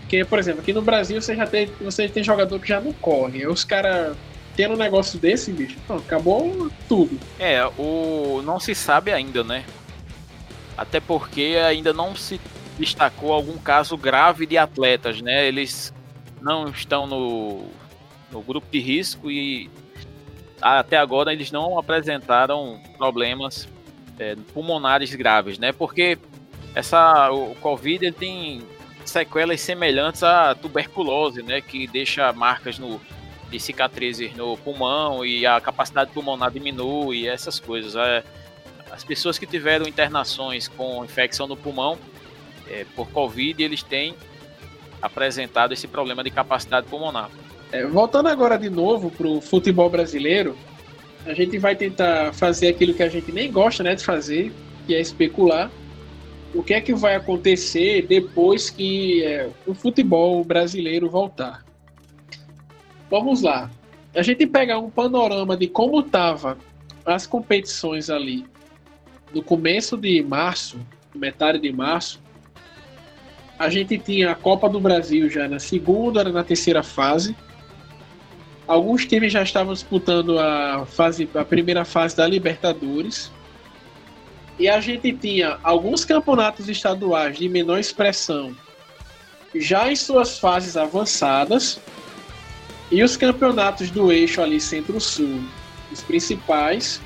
Porque, 0.00 0.24
por 0.24 0.38
exemplo, 0.38 0.60
aqui 0.60 0.72
no 0.72 0.82
Brasil 0.82 1.20
você 1.20 1.36
já 1.36 1.46
tem, 1.46 1.70
você 1.80 2.08
tem 2.08 2.24
jogador 2.24 2.58
que 2.58 2.68
já 2.68 2.80
não 2.80 2.92
corre. 2.94 3.46
Os 3.46 3.62
caras 3.62 4.16
tendo 4.56 4.74
um 4.74 4.76
negócio 4.76 5.18
desse, 5.18 5.52
bicho, 5.52 5.78
acabou 5.88 6.70
tudo. 6.88 7.18
É, 7.38 7.64
o 7.78 8.42
não 8.44 8.58
se 8.58 8.74
sabe 8.74 9.12
ainda, 9.12 9.44
né? 9.44 9.64
Até 10.76 10.98
porque 11.00 11.56
ainda 11.64 11.92
não 11.92 12.16
se 12.16 12.40
destacou 12.78 13.32
algum 13.32 13.56
caso 13.58 13.96
grave 13.96 14.46
de 14.46 14.58
atletas, 14.58 15.20
né? 15.20 15.46
Eles 15.46 15.94
não 16.40 16.68
estão 16.68 17.06
no, 17.06 17.64
no 18.32 18.42
grupo 18.42 18.66
de 18.70 18.80
risco 18.80 19.30
e 19.30 19.70
até 20.60 20.96
agora 20.96 21.32
eles 21.32 21.50
não 21.50 21.78
apresentaram 21.78 22.80
problemas 22.96 23.68
é, 24.18 24.36
pulmonares 24.52 25.14
graves, 25.14 25.58
né? 25.58 25.72
Porque 25.72 26.18
essa 26.74 27.30
o 27.30 27.54
Covid 27.56 28.06
ele 28.06 28.14
tem 28.14 28.62
sequelas 29.04 29.60
semelhantes 29.60 30.22
à 30.22 30.54
tuberculose, 30.54 31.42
né? 31.42 31.60
Que 31.60 31.86
deixa 31.86 32.32
marcas 32.32 32.78
no 32.78 33.00
de 33.50 33.58
cicatrizes 33.58 34.32
no 34.36 34.56
pulmão 34.56 35.26
e 35.26 35.44
a 35.44 35.60
capacidade 35.60 36.12
pulmonar 36.12 36.50
diminui, 36.50 37.26
essas 37.26 37.58
coisas. 37.58 37.96
É, 37.96 38.22
as 38.90 39.04
pessoas 39.04 39.38
que 39.38 39.46
tiveram 39.46 39.86
internações 39.88 40.68
com 40.68 41.04
infecção 41.04 41.46
no 41.46 41.56
pulmão 41.56 41.98
é, 42.68 42.86
por 42.94 43.08
Covid, 43.10 43.62
eles 43.62 43.82
têm 43.82 44.14
apresentado 45.02 45.72
esse 45.72 45.88
problema 45.88 46.22
de 46.22 46.30
capacidade 46.30 46.86
pulmonar. 46.86 47.30
É, 47.72 47.86
voltando 47.86 48.28
agora 48.28 48.58
de 48.58 48.68
novo 48.68 49.10
para 49.10 49.28
o 49.28 49.40
futebol 49.40 49.88
brasileiro, 49.88 50.56
a 51.24 51.34
gente 51.34 51.58
vai 51.58 51.76
tentar 51.76 52.32
fazer 52.32 52.68
aquilo 52.68 52.94
que 52.94 53.02
a 53.02 53.08
gente 53.08 53.30
nem 53.30 53.50
gosta 53.50 53.82
né, 53.82 53.94
de 53.94 54.04
fazer, 54.04 54.52
que 54.86 54.94
é 54.94 55.00
especular. 55.00 55.70
O 56.52 56.62
que 56.62 56.74
é 56.74 56.80
que 56.80 56.92
vai 56.92 57.14
acontecer 57.14 58.06
depois 58.06 58.70
que 58.70 59.22
é, 59.22 59.48
o 59.66 59.74
futebol 59.74 60.42
brasileiro 60.42 61.08
voltar? 61.08 61.64
Vamos 63.08 63.42
lá. 63.42 63.70
A 64.14 64.22
gente 64.22 64.44
pega 64.46 64.78
um 64.78 64.90
panorama 64.90 65.56
de 65.56 65.68
como 65.68 66.00
estavam 66.00 66.56
as 67.04 67.26
competições 67.26 68.10
ali 68.10 68.44
no 69.32 69.42
começo 69.42 69.96
de 69.96 70.22
março, 70.22 70.78
metade 71.14 71.60
de 71.60 71.72
março. 71.72 72.20
A 73.56 73.68
gente 73.68 73.98
tinha 73.98 74.32
a 74.32 74.34
Copa 74.34 74.68
do 74.68 74.80
Brasil 74.80 75.28
já 75.30 75.46
na 75.46 75.60
segunda, 75.60 76.24
na 76.24 76.42
terceira 76.42 76.82
fase. 76.82 77.36
Alguns 78.70 79.04
times 79.04 79.32
já 79.32 79.42
estavam 79.42 79.72
disputando 79.72 80.38
a 80.38 80.86
fase, 80.86 81.28
a 81.34 81.44
primeira 81.44 81.84
fase 81.84 82.16
da 82.16 82.24
Libertadores. 82.24 83.28
E 84.60 84.68
a 84.68 84.80
gente 84.80 85.12
tinha 85.12 85.58
alguns 85.64 86.04
campeonatos 86.04 86.68
estaduais 86.68 87.36
de 87.36 87.48
menor 87.48 87.80
expressão 87.80 88.54
já 89.52 89.90
em 89.90 89.96
suas 89.96 90.38
fases 90.38 90.76
avançadas 90.76 91.80
e 92.92 93.02
os 93.02 93.16
campeonatos 93.16 93.90
do 93.90 94.12
eixo 94.12 94.40
ali 94.40 94.60
centro-sul, 94.60 95.40
os 95.90 96.00
principais, 96.02 97.00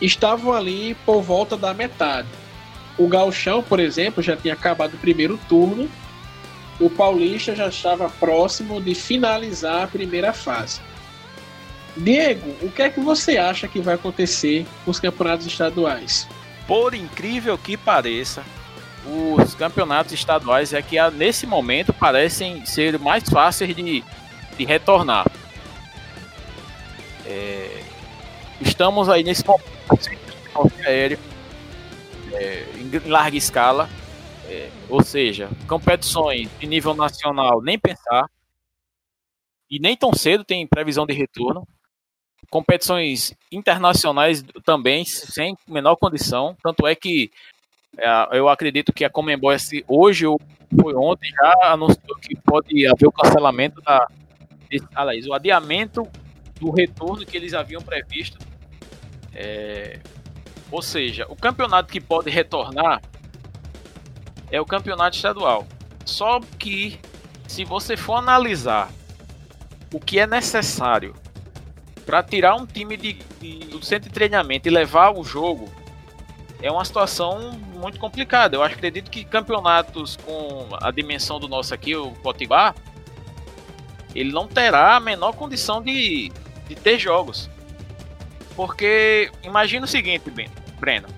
estavam 0.00 0.52
ali 0.52 0.96
por 1.04 1.20
volta 1.22 1.56
da 1.56 1.74
metade. 1.74 2.28
O 2.96 3.08
Galchão, 3.08 3.64
por 3.64 3.80
exemplo, 3.80 4.22
já 4.22 4.36
tinha 4.36 4.54
acabado 4.54 4.94
o 4.94 4.98
primeiro 4.98 5.40
turno. 5.48 5.90
O 6.80 6.90
Paulista 6.90 7.54
já 7.54 7.68
estava 7.68 8.08
próximo 8.08 8.80
de 8.80 8.94
finalizar 8.94 9.84
a 9.84 9.86
primeira 9.86 10.32
fase. 10.32 10.80
Diego, 11.96 12.56
o 12.60 12.70
que 12.70 12.82
é 12.82 12.90
que 12.90 13.00
você 13.00 13.36
acha 13.36 13.68
que 13.68 13.80
vai 13.80 13.94
acontecer 13.94 14.66
com 14.84 14.90
os 14.90 14.98
campeonatos 14.98 15.46
estaduais? 15.46 16.26
Por 16.66 16.94
incrível 16.94 17.56
que 17.56 17.76
pareça, 17.76 18.42
os 19.06 19.54
campeonatos 19.54 20.12
estaduais 20.12 20.72
é 20.72 20.82
que 20.82 20.96
nesse 21.10 21.46
momento 21.46 21.92
parecem 21.92 22.66
ser 22.66 22.98
mais 22.98 23.22
fáceis 23.28 23.76
de 23.76 24.02
de 24.56 24.64
retornar. 24.64 25.26
É, 27.26 27.82
estamos 28.60 29.08
aí 29.08 29.22
nesse 29.22 29.44
momento 29.46 29.64
aéreo 30.86 31.18
é, 32.32 32.64
em 32.76 33.08
larga 33.08 33.36
escala, 33.36 33.88
é, 34.48 34.70
ou 34.88 35.02
seja, 35.02 35.48
competições 35.66 36.48
de 36.58 36.66
nível 36.66 36.94
nacional 36.94 37.62
nem 37.62 37.78
pensar 37.78 38.28
e 39.70 39.78
nem 39.78 39.96
tão 39.96 40.12
cedo 40.12 40.44
tem 40.44 40.66
previsão 40.66 41.06
de 41.06 41.14
retorno. 41.14 41.66
Competições 42.50 43.34
internacionais 43.50 44.44
também 44.64 45.04
sem 45.04 45.56
menor 45.66 45.96
condição, 45.96 46.56
tanto 46.62 46.86
é 46.86 46.94
que 46.94 47.30
é, 47.96 48.38
eu 48.38 48.48
acredito 48.48 48.92
que 48.92 49.04
a 49.04 49.10
Comembol 49.10 49.52
hoje 49.88 50.26
ou 50.26 50.40
foi 50.80 50.94
ontem 50.94 51.30
já 51.30 51.72
anunciou 51.72 52.16
que 52.20 52.36
pode 52.36 52.86
haver 52.86 53.06
o 53.06 53.12
cancelamento 53.12 53.80
da, 53.80 54.06
aliás, 54.94 55.26
o 55.26 55.32
adiamento 55.32 56.06
do 56.60 56.70
retorno 56.70 57.24
que 57.24 57.36
eles 57.36 57.54
haviam 57.54 57.82
previsto. 57.82 58.38
É, 59.32 60.00
ou 60.70 60.82
seja, 60.82 61.26
o 61.28 61.36
campeonato 61.36 61.92
que 61.92 62.00
pode 62.00 62.30
retornar 62.30 63.00
é 64.50 64.60
o 64.60 64.66
campeonato 64.66 65.16
estadual. 65.16 65.66
Só 66.04 66.40
que, 66.58 66.98
se 67.46 67.64
você 67.64 67.96
for 67.96 68.14
analisar 68.14 68.90
o 69.92 70.00
que 70.00 70.18
é 70.18 70.26
necessário 70.26 71.14
para 72.04 72.22
tirar 72.22 72.54
um 72.56 72.66
time 72.66 72.96
de, 72.96 73.14
de, 73.40 73.58
do 73.66 73.84
centro 73.84 74.08
de 74.08 74.14
treinamento 74.14 74.68
e 74.68 74.70
levar 74.70 75.16
o 75.16 75.24
jogo, 75.24 75.72
é 76.60 76.70
uma 76.70 76.84
situação 76.84 77.52
muito 77.74 77.98
complicada. 77.98 78.56
Eu 78.56 78.62
acredito 78.62 79.10
que 79.10 79.24
campeonatos 79.24 80.16
com 80.16 80.68
a 80.80 80.90
dimensão 80.90 81.38
do 81.38 81.48
nosso 81.48 81.74
aqui, 81.74 81.94
o 81.94 82.12
Potiguar, 82.12 82.74
ele 84.14 84.32
não 84.32 84.46
terá 84.46 84.96
a 84.96 85.00
menor 85.00 85.32
condição 85.32 85.82
de, 85.82 86.30
de 86.68 86.74
ter 86.74 86.98
jogos. 86.98 87.50
Porque 88.54 89.30
imagina 89.42 89.84
o 89.84 89.88
seguinte, 89.88 90.30
Breno. 90.78 91.08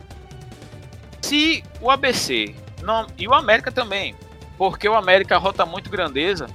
Se 1.21 1.63
o 1.81 1.91
ABC 1.91 2.55
não, 2.83 3.07
e 3.19 3.27
o 3.27 3.35
América 3.35 3.73
também, 3.73 4.15
porque 4.57 4.89
o 4.89 4.95
América 4.95 5.39
rota 5.39 5.65
muito 5.67 5.91
grandeza, 5.91 6.49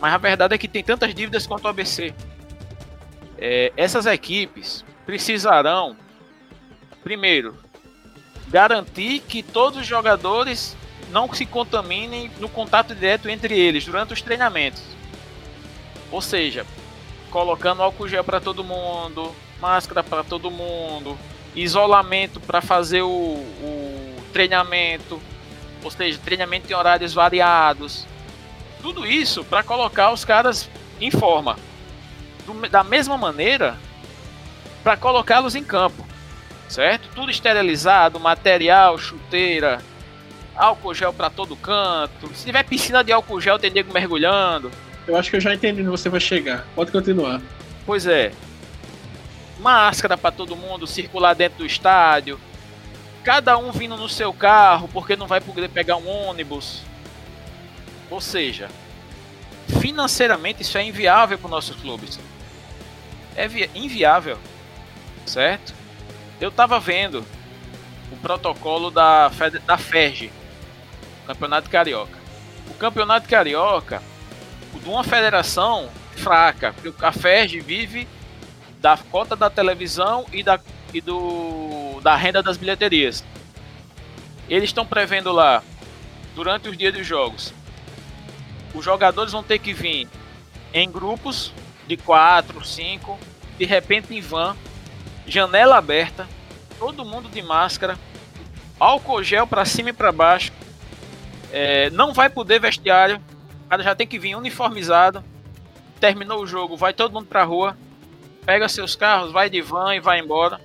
mas 0.00 0.14
a 0.14 0.18
verdade 0.18 0.54
é 0.54 0.58
que 0.58 0.68
tem 0.68 0.82
tantas 0.82 1.14
dívidas 1.14 1.46
quanto 1.46 1.64
o 1.64 1.68
ABC. 1.68 2.14
É, 3.38 3.72
essas 3.76 4.06
equipes 4.06 4.84
precisarão, 5.06 5.96
primeiro, 7.02 7.56
garantir 8.48 9.20
que 9.20 9.42
todos 9.42 9.80
os 9.80 9.86
jogadores 9.86 10.76
não 11.10 11.32
se 11.32 11.46
contaminem 11.46 12.30
no 12.38 12.48
contato 12.48 12.94
direto 12.94 13.28
entre 13.28 13.58
eles 13.58 13.84
durante 13.84 14.12
os 14.12 14.22
treinamentos. 14.22 14.82
Ou 16.10 16.20
seja, 16.20 16.66
colocando 17.30 17.82
álcool 17.82 18.08
gel 18.08 18.24
para 18.24 18.40
todo 18.40 18.64
mundo, 18.64 19.34
máscara 19.60 20.02
para 20.02 20.24
todo 20.24 20.50
mundo, 20.50 21.16
isolamento 21.54 22.40
para 22.40 22.60
fazer 22.60 23.02
o, 23.02 23.08
o, 23.08 24.16
treinamento, 24.32 25.20
ou 25.82 25.90
seja, 25.90 26.18
treinamento 26.24 26.70
em 26.70 26.74
horários 26.74 27.12
variados. 27.14 28.06
Tudo 28.82 29.06
isso 29.06 29.44
para 29.44 29.62
colocar 29.62 30.10
os 30.12 30.24
caras 30.24 30.68
em 31.00 31.10
forma. 31.10 31.56
Do, 32.46 32.68
da 32.68 32.82
mesma 32.82 33.16
maneira, 33.16 33.76
para 34.82 34.96
colocá-los 34.96 35.54
em 35.54 35.64
campo, 35.64 36.06
certo? 36.68 37.08
Tudo 37.14 37.30
esterilizado, 37.30 38.18
material, 38.18 38.98
chuteira, 38.98 39.82
álcool 40.56 40.94
gel 40.94 41.12
para 41.12 41.30
todo 41.30 41.56
canto. 41.56 42.34
Se 42.34 42.46
tiver 42.46 42.64
piscina 42.64 43.02
de 43.02 43.12
álcool 43.12 43.40
gel, 43.40 43.58
tem 43.58 43.70
nego 43.70 43.92
mergulhando. 43.92 44.70
Eu 45.06 45.16
acho 45.16 45.30
que 45.30 45.36
eu 45.36 45.40
já 45.40 45.54
entendi 45.54 45.80
onde 45.80 45.90
você 45.90 46.08
vai 46.08 46.20
chegar. 46.20 46.66
Pode 46.74 46.92
continuar. 46.92 47.40
Pois 47.84 48.06
é. 48.06 48.32
Máscara 49.58 50.16
para 50.16 50.30
todo 50.30 50.56
mundo 50.56 50.86
circular 50.86 51.34
dentro 51.34 51.58
do 51.58 51.66
estádio. 51.66 52.38
Cada 53.22 53.56
um 53.58 53.70
vindo 53.70 53.96
no 53.96 54.08
seu 54.08 54.32
carro 54.32 54.88
porque 54.88 55.16
não 55.16 55.26
vai 55.26 55.40
poder 55.40 55.68
pegar 55.68 55.96
um 55.96 56.08
ônibus. 56.08 56.82
Ou 58.10 58.20
seja, 58.20 58.68
financeiramente 59.80 60.62
isso 60.62 60.78
é 60.78 60.84
inviável 60.84 61.38
para 61.38 61.46
os 61.46 61.50
nossos 61.50 61.76
clubes. 61.76 62.18
É 63.36 63.46
inviável, 63.74 64.38
certo? 65.26 65.74
Eu 66.40 66.48
estava 66.48 66.80
vendo 66.80 67.24
o 68.10 68.16
protocolo 68.16 68.90
da, 68.90 69.30
da 69.66 69.78
FERJ, 69.78 70.32
Campeonato 71.26 71.70
Carioca. 71.70 72.18
O 72.68 72.74
Campeonato 72.74 73.28
Carioca, 73.28 74.02
de 74.82 74.88
uma 74.88 75.04
federação 75.04 75.88
fraca, 76.16 76.72
porque 76.72 77.04
a 77.04 77.12
FERJ 77.12 77.60
vive 77.60 78.08
da 78.80 78.96
cota 78.96 79.36
da 79.36 79.50
televisão 79.50 80.26
e 80.32 80.42
da, 80.42 80.58
e 80.92 81.00
do, 81.00 81.79
da 82.02 82.16
renda 82.16 82.42
das 82.42 82.56
bilheterias. 82.56 83.24
Eles 84.48 84.70
estão 84.70 84.84
prevendo 84.84 85.32
lá, 85.32 85.62
durante 86.34 86.68
os 86.68 86.76
dias 86.76 86.92
dos 86.94 87.06
jogos, 87.06 87.52
os 88.74 88.84
jogadores 88.84 89.32
vão 89.32 89.42
ter 89.42 89.58
que 89.58 89.72
vir 89.72 90.08
em 90.72 90.90
grupos 90.90 91.52
de 91.86 91.96
4, 91.96 92.64
5, 92.64 93.18
de 93.58 93.64
repente 93.64 94.14
em 94.14 94.20
van, 94.20 94.56
janela 95.26 95.76
aberta, 95.76 96.28
todo 96.78 97.04
mundo 97.04 97.28
de 97.28 97.42
máscara, 97.42 97.98
álcool 98.78 99.22
gel 99.22 99.46
para 99.46 99.64
cima 99.64 99.90
e 99.90 99.92
para 99.92 100.12
baixo. 100.12 100.52
É, 101.52 101.90
não 101.90 102.14
vai 102.14 102.30
poder 102.30 102.60
vestiário, 102.60 103.20
cara 103.70 103.84
já 103.84 103.94
tem 103.94 104.06
que 104.06 104.18
vir 104.18 104.34
uniformizado. 104.34 105.22
Terminou 106.00 106.42
o 106.42 106.46
jogo, 106.46 106.76
vai 106.76 106.92
todo 106.92 107.12
mundo 107.12 107.26
pra 107.26 107.44
rua, 107.44 107.76
pega 108.44 108.68
seus 108.68 108.96
carros, 108.96 109.30
vai 109.30 109.48
de 109.48 109.62
van 109.62 109.94
e 109.94 110.00
vai 110.00 110.18
embora. 110.18 110.60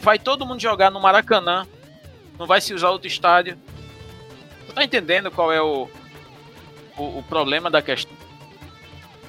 Vai 0.00 0.18
todo 0.18 0.46
mundo 0.46 0.60
jogar 0.60 0.90
no 0.90 1.00
Maracanã, 1.00 1.66
não 2.38 2.46
vai 2.46 2.60
se 2.60 2.72
usar 2.72 2.90
outro 2.90 3.08
estádio. 3.08 3.58
Tu 4.66 4.72
tá 4.72 4.84
entendendo 4.84 5.30
qual 5.30 5.52
é 5.52 5.60
o, 5.60 5.88
o, 6.96 7.18
o 7.18 7.22
problema 7.24 7.70
da 7.70 7.82
questão? 7.82 8.16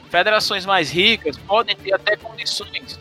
Federações 0.10 0.65
mais 0.65 0.91
ricas 0.91 1.38
podem 1.38 1.75
ter 1.75 1.93
até 1.93 2.15
condições 2.15 2.99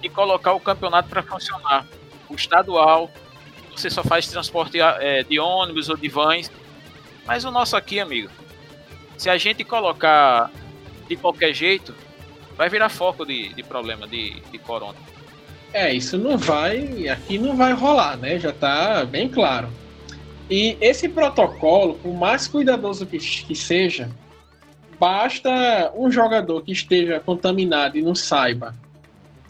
de 0.00 0.08
colocar 0.08 0.52
o 0.52 0.60
campeonato 0.60 1.08
para 1.08 1.22
funcionar. 1.22 1.86
O 2.28 2.34
estadual, 2.34 3.10
você 3.70 3.88
só 3.88 4.02
faz 4.02 4.26
transporte 4.26 4.80
é, 4.80 5.22
de 5.22 5.38
ônibus 5.38 5.88
ou 5.88 5.96
de 5.96 6.08
vans. 6.08 6.50
Mas 7.26 7.44
o 7.44 7.50
nosso 7.50 7.76
aqui, 7.76 8.00
amigo, 8.00 8.30
se 9.16 9.30
a 9.30 9.38
gente 9.38 9.64
colocar 9.64 10.50
de 11.08 11.16
qualquer 11.16 11.54
jeito, 11.54 11.94
vai 12.56 12.68
virar 12.68 12.88
foco 12.88 13.24
de, 13.24 13.52
de 13.54 13.62
problema 13.62 14.06
de, 14.06 14.40
de 14.40 14.58
corona. 14.58 14.98
É, 15.72 15.92
isso 15.92 16.18
não 16.18 16.36
vai. 16.36 17.08
Aqui 17.08 17.38
não 17.38 17.56
vai 17.56 17.72
rolar, 17.72 18.16
né? 18.16 18.38
Já 18.38 18.52
tá 18.52 19.04
bem 19.04 19.28
claro. 19.28 19.68
E 20.50 20.76
esse 20.80 21.08
protocolo, 21.08 21.94
por 21.94 22.14
mais 22.14 22.46
cuidadoso 22.46 23.06
que, 23.06 23.18
que 23.18 23.54
seja, 23.54 24.10
basta 25.00 25.92
um 25.96 26.10
jogador 26.10 26.62
que 26.62 26.72
esteja 26.72 27.20
contaminado 27.20 27.96
e 27.96 28.02
não 28.02 28.14
saiba 28.14 28.74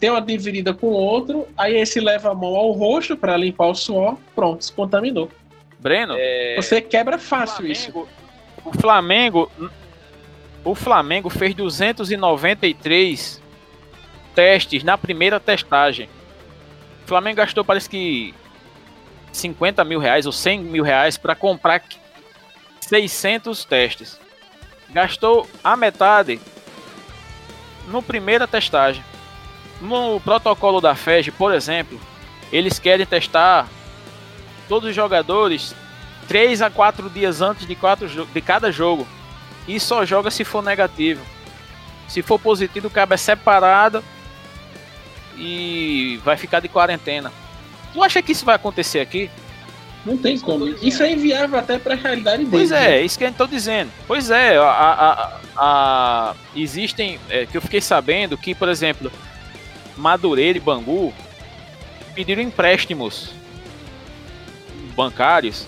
ter 0.03 0.09
uma 0.09 0.21
dividida 0.21 0.73
com 0.73 0.87
o 0.87 0.91
outro, 0.91 1.47
aí 1.57 1.77
esse 1.77 1.99
leva 2.01 2.31
a 2.31 2.35
mão 2.35 2.57
ao 2.57 2.73
rosto 2.73 3.15
para 3.15 3.37
limpar 3.37 3.67
o 3.67 3.73
suor, 3.73 4.17
pronto, 4.35 4.65
se 4.65 4.73
contaminou. 4.73 5.29
Breno, 5.79 6.15
é... 6.17 6.57
você 6.57 6.81
quebra 6.81 7.17
fácil 7.17 7.57
Flamengo, 7.57 7.71
isso. 7.71 8.07
O 8.65 8.73
Flamengo, 8.73 9.51
o 10.65 10.75
Flamengo 10.75 11.29
fez 11.29 11.55
293 11.55 13.41
testes 14.35 14.83
na 14.83 14.97
primeira 14.97 15.39
testagem. 15.39 16.09
O 17.03 17.07
Flamengo 17.07 17.37
gastou 17.37 17.63
parece 17.63 17.89
que 17.89 18.33
50 19.31 19.83
mil 19.83 19.99
reais 19.99 20.25
ou 20.25 20.31
100 20.31 20.61
mil 20.61 20.83
reais 20.83 21.17
para 21.17 21.35
comprar 21.35 21.81
600 22.81 23.65
testes. 23.65 24.19
Gastou 24.89 25.47
a 25.63 25.75
metade 25.75 26.39
no 27.87 28.01
primeira 28.01 28.47
testagem. 28.47 29.03
No 29.81 30.19
protocolo 30.21 30.79
da 30.79 30.95
FED, 30.95 31.31
por 31.31 31.53
exemplo, 31.53 31.99
eles 32.51 32.79
querem 32.79 33.05
testar 33.05 33.67
todos 34.69 34.89
os 34.89 34.95
jogadores 34.95 35.75
3 36.27 36.61
a 36.61 36.69
4 36.69 37.09
dias 37.09 37.41
antes 37.41 37.67
de, 37.67 37.75
quatro, 37.75 38.07
de 38.07 38.41
cada 38.41 38.71
jogo. 38.71 39.07
E 39.67 39.79
só 39.79 40.05
joga 40.05 40.29
se 40.29 40.43
for 40.43 40.61
negativo. 40.61 41.23
Se 42.07 42.21
for 42.21 42.39
positivo, 42.39 42.87
o 42.87 42.91
cabo 42.91 43.13
é 43.13 43.17
separado 43.17 44.03
e 45.37 46.19
vai 46.23 46.37
ficar 46.37 46.59
de 46.59 46.67
quarentena. 46.67 47.31
Tu 47.91 48.03
acha 48.03 48.21
que 48.21 48.31
isso 48.31 48.45
vai 48.45 48.55
acontecer 48.55 48.99
aqui? 48.99 49.29
Não 50.05 50.17
tem 50.17 50.37
como. 50.37 50.67
Isso 50.67 51.01
é 51.01 51.11
inviável 51.11 51.57
até 51.57 51.79
para 51.79 51.93
a 51.93 51.97
realidade 51.97 52.43
deles. 52.43 52.51
Pois 52.51 52.71
é, 52.71 52.89
né? 52.89 53.01
isso 53.01 53.17
que 53.17 53.23
eu 53.23 53.29
estou 53.29 53.47
dizendo. 53.47 53.91
Pois 54.05 54.29
é, 54.29 54.57
a, 54.57 54.65
a, 54.65 55.39
a, 55.55 56.35
existem. 56.55 57.19
É, 57.29 57.45
que 57.45 57.55
eu 57.55 57.61
fiquei 57.61 57.79
sabendo 57.79 58.37
que, 58.37 58.53
por 58.53 58.67
exemplo, 58.67 59.11
Madureira 59.95 60.57
e 60.57 60.61
Bangu 60.61 61.13
pediram 62.13 62.41
empréstimos 62.41 63.33
bancários 64.95 65.65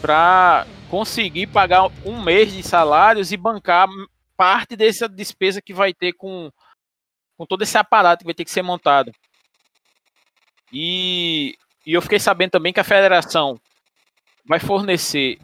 para 0.00 0.66
conseguir 0.88 1.46
pagar 1.46 1.88
um 2.04 2.22
mês 2.22 2.52
de 2.52 2.62
salários 2.62 3.32
e 3.32 3.36
bancar 3.36 3.88
parte 4.36 4.76
dessa 4.76 5.08
despesa 5.08 5.62
que 5.62 5.72
vai 5.72 5.94
ter 5.94 6.12
com, 6.12 6.50
com 7.40 7.46
todo 7.46 7.62
esse 7.62 7.78
aparato 7.78 8.18
que 8.18 8.26
vai 8.26 8.34
ter 8.34 8.44
que 8.44 8.50
ser 8.50 8.60
montado. 8.60 9.10
E, 10.70 11.56
e 11.86 11.94
eu 11.94 12.02
fiquei 12.02 12.18
sabendo 12.18 12.50
também 12.50 12.70
que 12.70 12.80
a 12.80 12.84
federação 12.84 13.58
vai 14.44 14.60
fornecer 14.60 15.38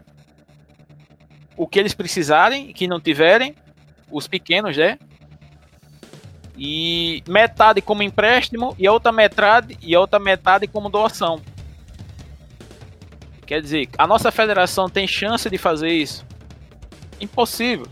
o 1.55 1.67
que 1.67 1.79
eles 1.79 1.95
precisarem, 1.95 2.71
que 2.71 2.85
não 2.85 3.01
tiverem, 3.01 3.55
os 4.11 4.27
pequenos, 4.27 4.77
né? 4.77 4.99
e 6.55 7.23
metade 7.27 7.81
como 7.81 8.03
empréstimo 8.03 8.75
e 8.77 8.85
a 8.85 8.91
outra 8.91 9.11
metade 9.11 9.75
e 9.81 9.95
a 9.95 9.99
outra 9.99 10.19
metade 10.19 10.67
como 10.67 10.89
doação. 10.89 11.41
Quer 13.43 13.59
dizer, 13.59 13.89
a 13.97 14.05
nossa 14.05 14.31
federação 14.31 14.87
tem 14.87 15.07
chance 15.07 15.49
de 15.49 15.57
fazer 15.57 15.89
isso? 15.89 16.23
Impossível. 17.19 17.87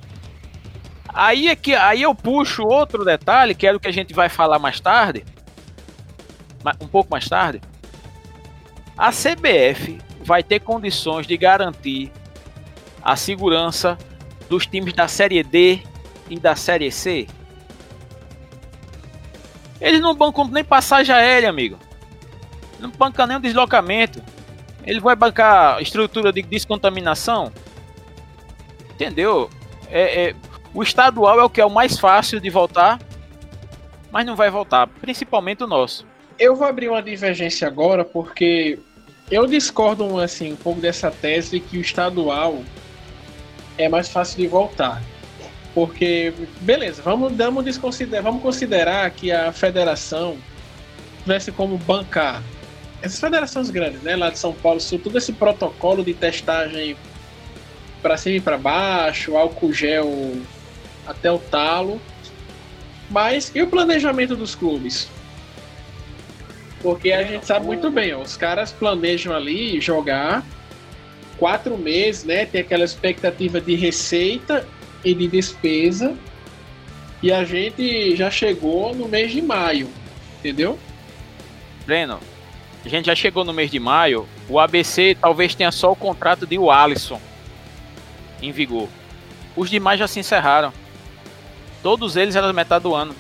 Aí 1.16 1.48
é 1.48 1.56
que 1.56 1.74
aí 1.74 2.02
eu 2.02 2.14
puxo 2.14 2.62
outro 2.64 3.06
detalhe, 3.06 3.56
que 3.56 3.66
é 3.66 3.74
o 3.74 3.80
que 3.80 3.88
a 3.88 3.94
gente 3.94 4.14
vai 4.14 4.28
falar 4.28 4.60
mais 4.60 4.82
tarde, 4.82 5.24
um 6.82 6.88
pouco 6.88 7.10
mais 7.10 7.30
tarde. 7.30 7.62
A 8.98 9.12
CBF 9.12 9.98
vai 10.20 10.44
ter 10.44 10.60
condições 10.60 11.26
de 11.26 11.38
garantir 11.38 12.12
a 13.02 13.16
segurança 13.16 13.98
dos 14.50 14.68
times 14.68 14.94
da 14.94 15.08
Série 15.08 15.42
D 15.42 15.80
e 16.30 16.38
da 16.38 16.54
Série 16.54 16.92
C? 16.92 17.28
Eles 19.80 20.02
não 20.02 20.14
bancam 20.14 20.46
nem 20.50 20.66
passagem 20.66 21.16
aérea, 21.16 21.50
amigo. 21.50 21.78
Não 22.78 22.90
banca 22.90 23.26
nem 23.26 23.38
o 23.38 23.40
deslocamento. 23.40 24.22
Ele 24.84 25.00
vai 25.00 25.16
bancar 25.16 25.82
estrutura 25.82 26.34
de 26.34 26.42
descontaminação. 26.42 27.54
Entendeu? 28.94 29.50
É, 29.90 30.30
é, 30.30 30.36
o 30.76 30.84
estadual 30.84 31.40
é 31.40 31.44
o 31.44 31.50
que 31.50 31.62
é 31.62 31.66
o 31.66 31.70
mais 31.70 31.98
fácil 31.98 32.40
de 32.40 32.50
voltar, 32.50 33.00
mas 34.12 34.26
não 34.26 34.36
vai 34.36 34.50
voltar, 34.50 34.88
principalmente 34.88 35.64
o 35.64 35.68
nosso. 35.68 36.06
Eu 36.38 36.54
vou 36.54 36.68
abrir 36.68 36.90
uma 36.90 37.02
divergência 37.02 37.66
agora 37.66 38.04
porque 38.04 38.78
eu 39.32 39.48
discordo 39.48 40.20
assim 40.20 40.52
um 40.52 40.58
pouco 40.58 40.82
dessa 40.82 41.10
tese 41.10 41.62
que 41.62 41.78
o 41.78 41.82
estadual 41.82 42.62
é 43.78 43.88
mais 43.88 44.10
fácil 44.10 44.38
de 44.38 44.48
voltar. 44.48 45.02
Porque, 45.74 46.34
beleza, 46.62 47.02
vamos, 47.02 47.36
vamos, 47.36 47.64
desconsiderar, 47.64 48.24
vamos 48.24 48.42
considerar 48.42 49.10
que 49.12 49.32
a 49.32 49.52
federação 49.52 50.38
tivesse 51.24 51.52
como 51.52 51.78
bancar 51.78 52.44
essas 53.02 53.20
federações 53.20 53.70
grandes, 53.70 54.02
né, 54.02 54.16
lá 54.16 54.30
de 54.30 54.40
São 54.40 54.54
Paulo, 54.54 54.80
Sul, 54.80 55.00
todo 55.00 55.18
esse 55.18 55.32
protocolo 55.34 56.04
de 56.04 56.14
testagem 56.14 56.98
para 58.02 58.18
cima 58.18 58.38
e 58.38 58.42
para 58.42 58.58
baixo, 58.58 59.36
álcool 59.36 59.74
gel 59.74 60.08
até 61.06 61.32
o 61.32 61.40
talo. 61.40 62.02
Mas 63.10 63.52
e 63.54 63.62
o 63.62 63.68
planejamento 63.68 64.36
dos 64.36 64.56
clubes? 64.56 65.10
Porque 66.82 67.12
a 67.12 67.24
gente 67.24 67.46
sabe 67.46 67.66
muito 67.66 67.90
bem, 67.90 68.14
ó, 68.14 68.22
os 68.22 68.38
caras 68.38 68.72
planejam 68.72 69.36
ali 69.36 69.80
jogar 69.82 70.44
quatro 71.38 71.78
meses, 71.78 72.24
né? 72.24 72.46
Tem 72.46 72.62
aquela 72.62 72.84
expectativa 72.84 73.60
de 73.60 73.76
receita 73.76 74.68
e 75.04 75.14
de 75.14 75.28
despesa. 75.28 76.16
E 77.22 77.32
a 77.32 77.44
gente 77.44 78.16
já 78.16 78.30
chegou 78.30 78.94
no 78.94 79.08
mês 79.08 79.32
de 79.32 79.42
maio, 79.42 79.90
entendeu? 80.40 80.78
Breno, 81.86 82.20
a 82.84 82.90
gente 82.90 83.06
já 83.06 83.16
chegou 83.16 83.44
no 83.44 83.54
mês 83.54 83.72
de 83.72 83.80
maio. 83.80 84.28
O 84.48 84.60
ABC 84.60 85.18
talvez 85.20 85.56
tenha 85.56 85.72
só 85.72 85.92
o 85.92 85.96
contrato 85.96 86.46
de 86.46 86.58
Alisson 86.58 87.20
em 88.42 88.52
vigor. 88.52 88.88
Os 89.56 89.70
demais 89.70 90.00
já 90.00 90.08
se 90.08 90.20
encerraram. 90.20 90.72
Todos 91.86 92.16
eles 92.16 92.36
eram 92.36 92.52
metade 92.52 92.82
do 92.82 92.96
ano. 92.96 93.16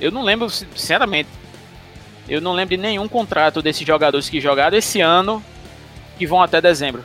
Eu 0.00 0.10
não 0.10 0.22
lembro, 0.22 0.48
sinceramente. 0.48 1.28
Eu 2.26 2.40
não 2.40 2.54
lembro 2.54 2.74
de 2.74 2.80
nenhum 2.80 3.06
contrato 3.06 3.60
desses 3.60 3.86
jogadores 3.86 4.30
que 4.30 4.40
jogaram 4.40 4.78
esse 4.78 5.02
ano 5.02 5.44
que 6.16 6.26
vão 6.26 6.42
até 6.42 6.62
dezembro. 6.62 7.04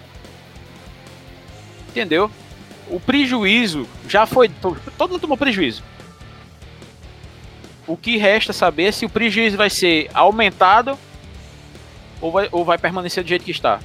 Entendeu? 1.89 2.31
O 2.87 2.97
prejuízo 2.97 3.85
já 4.07 4.25
foi. 4.25 4.47
Todo 4.97 5.09
mundo 5.09 5.19
tomou 5.19 5.35
prejuízo. 5.35 5.83
O 7.85 7.97
que 7.97 8.15
resta 8.15 8.53
saber 8.53 8.85
é 8.85 8.91
se 8.93 9.05
o 9.05 9.09
prejuízo 9.09 9.57
vai 9.57 9.69
ser 9.69 10.09
aumentado 10.13 10.97
ou 12.21 12.31
vai, 12.31 12.47
ou 12.53 12.63
vai 12.63 12.77
permanecer 12.77 13.21
do 13.21 13.27
jeito 13.27 13.43
que 13.43 13.51
está. 13.51 13.81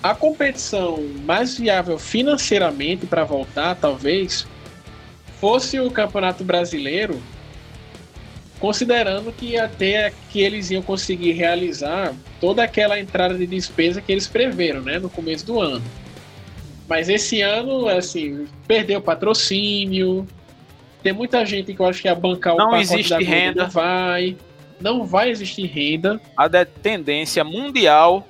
A 0.00 0.14
competição 0.14 1.04
mais 1.24 1.58
viável 1.58 1.98
financeiramente 1.98 3.04
para 3.04 3.24
voltar, 3.24 3.74
talvez, 3.74 4.46
fosse 5.40 5.78
o 5.80 5.90
Campeonato 5.90 6.44
Brasileiro, 6.44 7.20
considerando 8.58 9.32
que 9.32 9.58
até 9.58 10.12
que 10.30 10.40
eles 10.40 10.70
iam 10.70 10.82
conseguir 10.82 11.32
realizar 11.32 12.14
toda 12.40 12.62
aquela 12.62 12.98
entrada 12.98 13.34
de 13.34 13.46
despesa 13.46 14.00
que 14.00 14.10
eles 14.10 14.26
preveram, 14.26 14.82
né, 14.82 14.98
no 14.98 15.10
começo 15.10 15.46
do 15.46 15.60
ano. 15.60 15.84
Mas 16.88 17.08
esse 17.08 17.40
ano, 17.40 17.88
assim, 17.88 18.46
perdeu 18.66 19.00
patrocínio. 19.00 20.26
Tem 21.02 21.12
muita 21.12 21.44
gente 21.44 21.74
que 21.74 21.80
eu 21.80 21.86
acho 21.86 22.00
que 22.00 22.08
ia 22.08 22.14
bancar 22.14 22.54
o 22.54 22.58
não 22.58 22.70
pacote 22.70 22.82
existe 22.94 23.10
da 23.10 23.18
renda. 23.18 23.62
Não 23.64 23.70
vai. 23.70 24.36
Não 24.80 25.04
vai 25.04 25.30
existir 25.30 25.66
renda. 25.66 26.20
A 26.36 26.48
tendência 26.64 27.42
mundial 27.42 28.26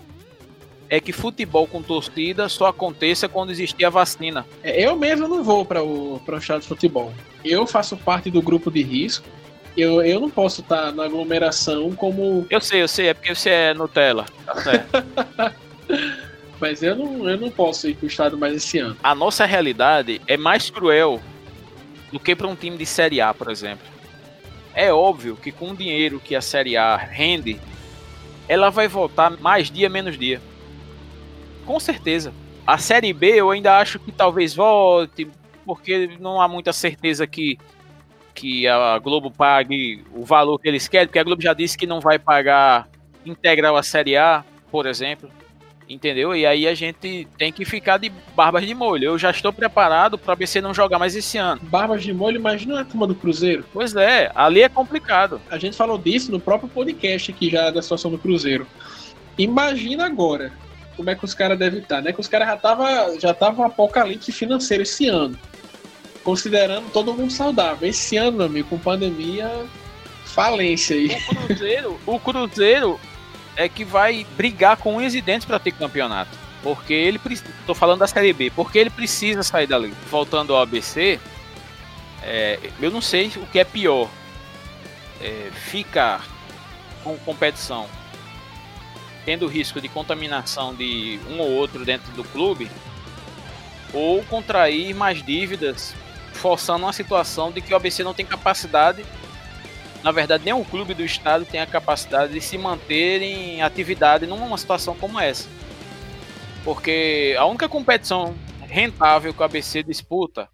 é 0.88 1.00
que 1.00 1.12
futebol 1.12 1.66
com 1.66 1.82
torcida 1.82 2.48
só 2.48 2.66
aconteça 2.66 3.28
quando 3.28 3.50
existir 3.50 3.84
a 3.84 3.90
vacina. 3.90 4.46
É, 4.62 4.86
eu 4.86 4.96
mesmo 4.96 5.28
não 5.28 5.42
vou 5.42 5.64
para 5.64 5.82
o 5.82 6.20
para 6.24 6.36
o 6.36 6.40
de 6.40 6.66
futebol. 6.66 7.12
Eu 7.44 7.66
faço 7.66 7.96
parte 7.96 8.30
do 8.30 8.40
grupo 8.40 8.70
de 8.70 8.82
risco. 8.82 9.26
Eu, 9.76 10.02
eu 10.02 10.18
não 10.18 10.30
posso 10.30 10.62
estar 10.62 10.92
na 10.92 11.04
aglomeração 11.04 11.92
como. 11.92 12.46
Eu 12.48 12.60
sei, 12.60 12.82
eu 12.82 12.88
sei, 12.88 13.08
é 13.08 13.14
porque 13.14 13.34
você 13.34 13.50
é 13.50 13.74
Nutella. 13.74 14.24
Tá 14.44 14.56
certo. 14.62 15.04
Mas 16.58 16.82
eu 16.82 16.96
não, 16.96 17.28
eu 17.28 17.36
não 17.38 17.50
posso 17.50 17.86
ir 17.86 17.94
para 17.94 18.04
o 18.04 18.08
estado 18.08 18.38
mais 18.38 18.54
esse 18.54 18.78
ano. 18.78 18.96
A 19.02 19.14
nossa 19.14 19.44
realidade 19.44 20.22
é 20.26 20.38
mais 20.38 20.70
cruel 20.70 21.20
do 22.10 22.18
que 22.18 22.34
para 22.34 22.46
um 22.46 22.56
time 22.56 22.78
de 22.78 22.86
Série 22.86 23.20
A, 23.20 23.34
por 23.34 23.50
exemplo. 23.50 23.86
É 24.74 24.90
óbvio 24.90 25.36
que 25.36 25.52
com 25.52 25.70
o 25.70 25.76
dinheiro 25.76 26.18
que 26.18 26.34
a 26.34 26.40
Série 26.40 26.76
A 26.76 26.96
rende, 26.96 27.60
ela 28.48 28.70
vai 28.70 28.88
voltar 28.88 29.30
mais 29.38 29.70
dia 29.70 29.90
menos 29.90 30.18
dia. 30.18 30.40
Com 31.66 31.80
certeza. 31.80 32.32
A 32.66 32.78
Série 32.78 33.12
B 33.12 33.34
eu 33.34 33.50
ainda 33.50 33.78
acho 33.78 33.98
que 33.98 34.10
talvez 34.10 34.54
volte, 34.54 35.28
porque 35.64 36.16
não 36.20 36.40
há 36.40 36.48
muita 36.48 36.72
certeza 36.72 37.26
que, 37.26 37.58
que 38.34 38.66
a 38.66 38.98
Globo 38.98 39.30
pague 39.30 40.04
o 40.14 40.24
valor 40.24 40.58
que 40.58 40.68
eles 40.68 40.88
querem, 40.88 41.06
porque 41.06 41.18
a 41.18 41.24
Globo 41.24 41.42
já 41.42 41.52
disse 41.52 41.76
que 41.76 41.86
não 41.86 42.00
vai 42.00 42.18
pagar 42.18 42.88
integral 43.24 43.76
a 43.76 43.82
Série 43.82 44.16
A, 44.16 44.44
por 44.70 44.86
exemplo. 44.86 45.28
Entendeu? 45.88 46.34
E 46.34 46.44
aí 46.44 46.66
a 46.66 46.74
gente 46.74 47.28
tem 47.38 47.52
que 47.52 47.64
ficar 47.64 47.96
de 47.98 48.10
barbas 48.34 48.66
de 48.66 48.74
molho. 48.74 49.04
Eu 49.04 49.18
já 49.18 49.30
estou 49.30 49.52
preparado 49.52 50.18
para 50.18 50.30
o 50.30 50.32
ABC 50.32 50.60
não 50.60 50.74
jogar 50.74 50.98
mais 50.98 51.14
esse 51.14 51.38
ano. 51.38 51.60
Barbas 51.62 52.02
de 52.02 52.12
molho, 52.12 52.40
mas 52.40 52.66
não 52.66 52.76
é 52.76 52.80
a 52.80 52.84
turma 52.84 53.06
do 53.06 53.14
Cruzeiro. 53.14 53.64
Pois 53.72 53.94
é, 53.94 54.32
ali 54.34 54.62
é 54.62 54.68
complicado. 54.68 55.40
A 55.48 55.58
gente 55.58 55.76
falou 55.76 55.96
disso 55.96 56.32
no 56.32 56.40
próprio 56.40 56.68
podcast 56.68 57.30
aqui 57.30 57.50
já 57.50 57.70
da 57.70 57.80
situação 57.80 58.10
do 58.10 58.18
Cruzeiro. 58.18 58.66
Imagina 59.38 60.06
agora 60.06 60.52
como 60.96 61.10
é 61.10 61.14
que 61.14 61.24
os 61.24 61.34
caras 61.34 61.58
devem 61.58 61.80
estar, 61.80 62.00
né? 62.00 62.12
Que 62.12 62.20
os 62.20 62.28
caras 62.28 62.48
já 62.48 62.56
tava 62.56 63.20
já 63.20 63.34
tava 63.34 63.62
um 63.62 63.64
apocalipse 63.64 64.32
financeiro 64.32 64.82
esse 64.82 65.08
ano. 65.08 65.38
Considerando 66.24 66.90
todo 66.90 67.14
mundo 67.14 67.32
saudável. 67.32 67.88
Esse 67.88 68.16
ano, 68.16 68.38
meu 68.38 68.46
amigo, 68.46 68.68
com 68.68 68.78
pandemia, 68.78 69.48
falência 70.24 70.96
aí. 70.96 71.16
O 71.30 71.46
Cruzeiro, 71.46 72.00
o 72.06 72.18
Cruzeiro 72.18 73.00
é 73.56 73.68
que 73.68 73.84
vai 73.84 74.26
brigar 74.36 74.76
com 74.76 74.96
unhas 74.96 75.14
e 75.14 75.20
dentes 75.20 75.46
para 75.46 75.58
ter 75.58 75.72
campeonato. 75.72 76.30
Porque 76.62 76.92
ele 76.92 77.20
tô 77.66 77.74
falando 77.74 78.00
da 78.00 78.06
Série 78.06 78.32
B, 78.32 78.50
porque 78.50 78.78
ele 78.78 78.90
precisa 78.90 79.42
sair 79.42 79.66
dali. 79.68 79.94
Voltando 80.10 80.52
ao 80.52 80.62
ABC, 80.62 81.20
é, 82.22 82.58
eu 82.80 82.90
não 82.90 83.00
sei 83.00 83.28
o 83.36 83.46
que 83.46 83.58
é 83.58 83.64
pior. 83.64 84.08
É, 85.20 85.50
ficar 85.54 86.26
com 87.02 87.16
competição 87.18 87.86
tendo 89.26 89.46
risco 89.46 89.78
de 89.80 89.88
contaminação 89.88 90.74
de 90.74 91.20
um 91.28 91.38
ou 91.40 91.50
outro 91.50 91.84
dentro 91.84 92.10
do 92.12 92.24
clube, 92.24 92.70
ou 93.92 94.24
contrair 94.24 94.94
mais 94.94 95.22
dívidas, 95.22 95.94
forçando 96.32 96.86
uma 96.86 96.92
situação 96.94 97.52
de 97.52 97.60
que 97.60 97.74
o 97.74 97.76
ABC 97.76 98.02
não 98.02 98.14
tem 98.14 98.24
capacidade 98.24 99.04
na 100.06 100.12
verdade, 100.12 100.44
nem 100.44 100.54
o 100.54 100.64
clube 100.64 100.94
do 100.94 101.02
estado 101.02 101.44
tem 101.44 101.60
a 101.60 101.66
capacidade 101.66 102.32
de 102.32 102.40
se 102.40 102.56
manter 102.56 103.22
em 103.22 103.60
atividade 103.60 104.24
numa 104.24 104.56
situação 104.56 104.96
como 104.96 105.18
essa. 105.18 105.48
Porque 106.62 107.34
a 107.36 107.44
única 107.44 107.68
competição 107.68 108.32
rentável 108.60 109.34
que 109.34 109.40
o 109.40 109.44
ABC 109.44 109.82
disputa 109.82 110.48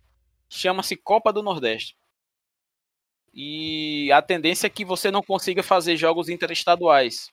chama-se 0.49 0.97
Copa 0.97 1.31
do 1.31 1.43
Nordeste. 1.43 1.97
E 3.35 4.11
a 4.11 4.23
tendência 4.23 4.69
é 4.69 4.71
que 4.71 4.87
você 4.87 5.11
não 5.11 5.23
consiga 5.23 5.63
fazer 5.63 5.99
jogos 5.99 6.31
interestaduais 6.31 7.31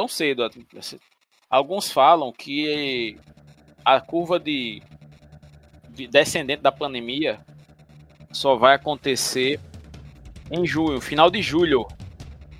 tão 0.00 0.08
cedo. 0.08 0.50
Alguns 1.50 1.92
falam 1.92 2.32
que 2.32 3.18
a 3.84 4.00
curva 4.00 4.40
de, 4.40 4.82
de 5.90 6.06
descendente 6.06 6.62
da 6.62 6.72
pandemia 6.72 7.40
só 8.32 8.56
vai 8.56 8.76
acontecer 8.76 9.60
em 10.50 10.66
julho, 10.66 11.00
final 11.02 11.30
de 11.30 11.42
julho. 11.42 11.86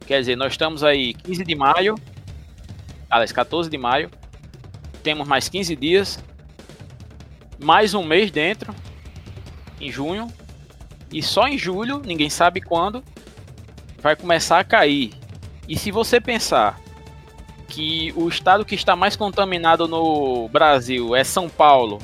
Quer 0.06 0.20
dizer, 0.20 0.36
nós 0.36 0.52
estamos 0.52 0.84
aí 0.84 1.14
15 1.14 1.44
de 1.44 1.54
maio, 1.54 1.94
aliás, 3.08 3.32
14 3.32 3.70
de 3.70 3.78
maio. 3.78 4.10
Temos 5.02 5.26
mais 5.26 5.48
15 5.48 5.74
dias, 5.76 6.22
mais 7.58 7.94
um 7.94 8.04
mês 8.04 8.30
dentro, 8.30 8.74
em 9.80 9.90
junho. 9.90 10.28
E 11.10 11.22
só 11.22 11.48
em 11.48 11.56
julho, 11.56 12.02
ninguém 12.04 12.28
sabe 12.28 12.60
quando, 12.60 13.02
vai 13.98 14.14
começar 14.14 14.58
a 14.58 14.64
cair. 14.64 15.14
E 15.66 15.78
se 15.78 15.90
você 15.90 16.20
pensar 16.20 16.78
que 17.70 18.12
o 18.16 18.28
estado 18.28 18.64
que 18.64 18.74
está 18.74 18.94
mais 18.94 19.16
contaminado 19.16 19.88
no 19.88 20.48
Brasil 20.48 21.14
é 21.16 21.24
São 21.24 21.48
Paulo, 21.48 21.98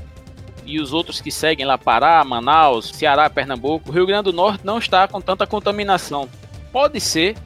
e 0.64 0.80
os 0.80 0.92
outros 0.92 1.20
que 1.20 1.30
seguem 1.30 1.66
lá, 1.66 1.76
Pará, 1.76 2.24
Manaus, 2.24 2.90
Ceará, 2.94 3.28
Pernambuco, 3.28 3.90
o 3.90 3.92
Rio 3.92 4.06
Grande 4.06 4.24
do 4.24 4.32
Norte 4.32 4.64
não 4.64 4.78
está 4.78 5.06
com 5.06 5.20
tanta 5.20 5.46
contaminação. 5.46 6.28
Pode 6.72 7.00
ser 7.00 7.36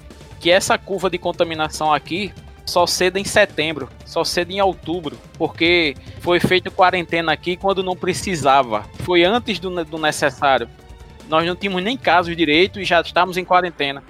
que 0.40 0.50
essa 0.50 0.78
curva 0.78 1.10
de 1.10 1.18
contaminação 1.18 1.92
aqui 1.92 2.32
só 2.64 2.86
ceda 2.86 3.18
em 3.18 3.24
setembro, 3.24 3.88
só 4.06 4.24
ceda 4.24 4.52
em 4.52 4.60
outubro, 4.60 5.18
porque 5.36 5.94
foi 6.20 6.40
feito 6.40 6.70
quarentena 6.70 7.32
aqui 7.32 7.56
quando 7.56 7.82
não 7.82 7.96
precisava, 7.96 8.84
foi 9.04 9.22
antes 9.24 9.58
do, 9.58 9.84
do 9.84 9.98
necessário. 9.98 10.68
Nós 11.28 11.46
não 11.46 11.54
tínhamos 11.54 11.82
nem 11.82 11.96
casos 11.96 12.34
direito 12.36 12.80
e 12.80 12.84
já 12.84 13.00
estamos 13.00 13.36
em 13.36 13.44
quarentena. 13.44 14.02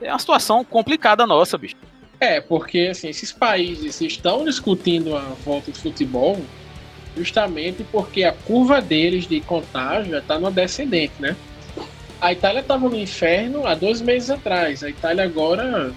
É 0.00 0.10
uma 0.10 0.18
situação 0.18 0.64
complicada 0.64 1.26
nossa, 1.26 1.58
bicho. 1.58 1.76
É, 2.20 2.40
porque 2.40 2.88
assim, 2.90 3.08
esses 3.08 3.32
países 3.32 4.00
estão 4.00 4.44
discutindo 4.44 5.16
a 5.16 5.20
volta 5.44 5.70
do 5.70 5.78
futebol 5.78 6.40
justamente 7.16 7.84
porque 7.90 8.22
a 8.22 8.32
curva 8.32 8.80
deles 8.80 9.26
de 9.26 9.40
contágio 9.40 10.12
já 10.12 10.18
está 10.18 10.38
no 10.38 10.50
descendente, 10.50 11.14
né? 11.18 11.36
A 12.20 12.32
Itália 12.32 12.60
estava 12.60 12.88
no 12.88 12.98
inferno 12.98 13.66
há 13.66 13.74
dois 13.74 14.00
meses 14.00 14.30
atrás. 14.30 14.82
A 14.82 14.90
Itália 14.90 15.24
agora 15.24 15.92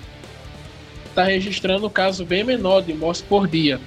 está 1.05 1.23
registrando 1.23 1.87
um 1.87 1.89
caso 1.89 2.25
bem 2.25 2.43
menor 2.43 2.81
de 2.81 2.93
mortes 2.93 3.21
por 3.21 3.47
dia. 3.47 3.79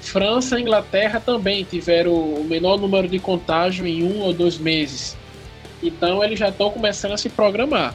França 0.00 0.58
e 0.58 0.62
Inglaterra 0.62 1.20
também 1.20 1.64
tiveram 1.64 2.12
o 2.12 2.44
menor 2.44 2.78
número 2.78 3.08
de 3.08 3.18
contágio 3.18 3.86
em 3.86 4.02
um 4.04 4.20
ou 4.20 4.32
dois 4.32 4.58
meses. 4.58 5.16
Então 5.82 6.22
eles 6.22 6.38
já 6.38 6.48
estão 6.48 6.70
começando 6.70 7.12
a 7.12 7.16
se 7.16 7.28
programar. 7.28 7.94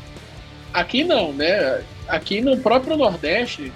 Aqui 0.73 1.03
não, 1.03 1.33
né? 1.33 1.83
Aqui 2.07 2.41
no 2.41 2.57
próprio 2.57 2.97
Nordeste, 2.97 3.71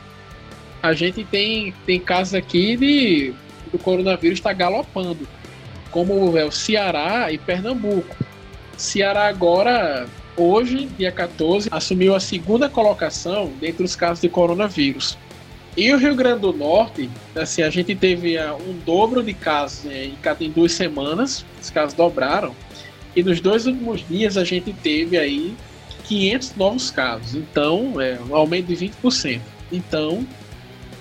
a 0.81 0.93
gente 0.93 1.23
tem, 1.23 1.73
tem 1.85 1.99
casos 1.99 2.33
aqui 2.33 2.77
de 2.77 3.33
do 3.71 3.79
coronavírus 3.79 4.39
está 4.39 4.53
galopando, 4.53 5.27
como 5.91 6.37
é 6.37 6.45
o 6.45 6.51
Ceará 6.51 7.31
e 7.31 7.37
Pernambuco. 7.37 8.15
Ceará 8.77 9.27
agora, 9.27 10.07
hoje, 10.37 10.87
dia 10.97 11.11
14, 11.11 11.69
assumiu 11.71 12.15
a 12.15 12.19
segunda 12.19 12.69
colocação 12.69 13.51
dentre 13.59 13.83
os 13.83 13.95
casos 13.95 14.21
de 14.21 14.29
coronavírus. 14.29 15.17
E 15.77 15.93
o 15.93 15.97
Rio 15.97 16.15
Grande 16.15 16.41
do 16.41 16.53
Norte, 16.53 17.09
assim, 17.35 17.61
a 17.61 17.69
gente 17.69 17.93
teve 17.95 18.37
uh, 18.37 18.55
um 18.55 18.77
dobro 18.85 19.21
de 19.21 19.33
casos 19.33 19.83
né, 19.83 20.05
em, 20.05 20.17
em 20.39 20.49
duas 20.49 20.71
semanas, 20.71 21.45
os 21.61 21.69
casos 21.69 21.93
dobraram. 21.93 22.55
E 23.13 23.21
nos 23.23 23.41
dois 23.41 23.65
últimos 23.65 24.05
dias 24.07 24.37
a 24.37 24.43
gente 24.43 24.71
teve 24.71 25.17
aí 25.17 25.53
500 26.07 26.55
novos 26.55 26.91
casos. 26.91 27.35
Então, 27.35 27.99
é 27.99 28.19
um 28.29 28.35
aumento 28.35 28.67
de 28.67 28.75
20%. 28.75 29.41
Então, 29.71 30.25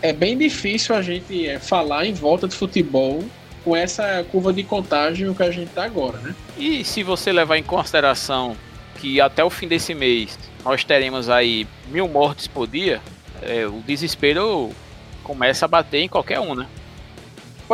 é 0.02 0.12
bem 0.12 0.36
difícil 0.36 0.94
a 0.94 1.02
gente 1.02 1.46
é, 1.46 1.58
falar 1.58 2.06
em 2.06 2.12
volta 2.12 2.46
de 2.48 2.54
futebol 2.54 3.24
com 3.64 3.74
essa 3.74 4.24
curva 4.30 4.52
de 4.52 4.62
contágio 4.62 5.34
que 5.34 5.42
a 5.42 5.50
gente 5.50 5.68
está 5.68 5.84
agora, 5.84 6.18
né? 6.18 6.34
E 6.58 6.84
se 6.84 7.02
você 7.02 7.32
levar 7.32 7.56
em 7.56 7.62
consideração 7.62 8.56
que 9.00 9.20
até 9.20 9.42
o 9.42 9.50
fim 9.50 9.66
desse 9.66 9.94
mês 9.94 10.38
nós 10.62 10.84
teremos 10.84 11.28
aí 11.28 11.66
mil 11.88 12.06
mortes 12.06 12.46
por 12.46 12.66
dia, 12.66 13.00
é, 13.42 13.66
o 13.66 13.82
desespero 13.86 14.70
começa 15.22 15.64
a 15.64 15.68
bater 15.68 16.00
em 16.00 16.08
qualquer 16.08 16.40
um, 16.40 16.54
né? 16.54 16.66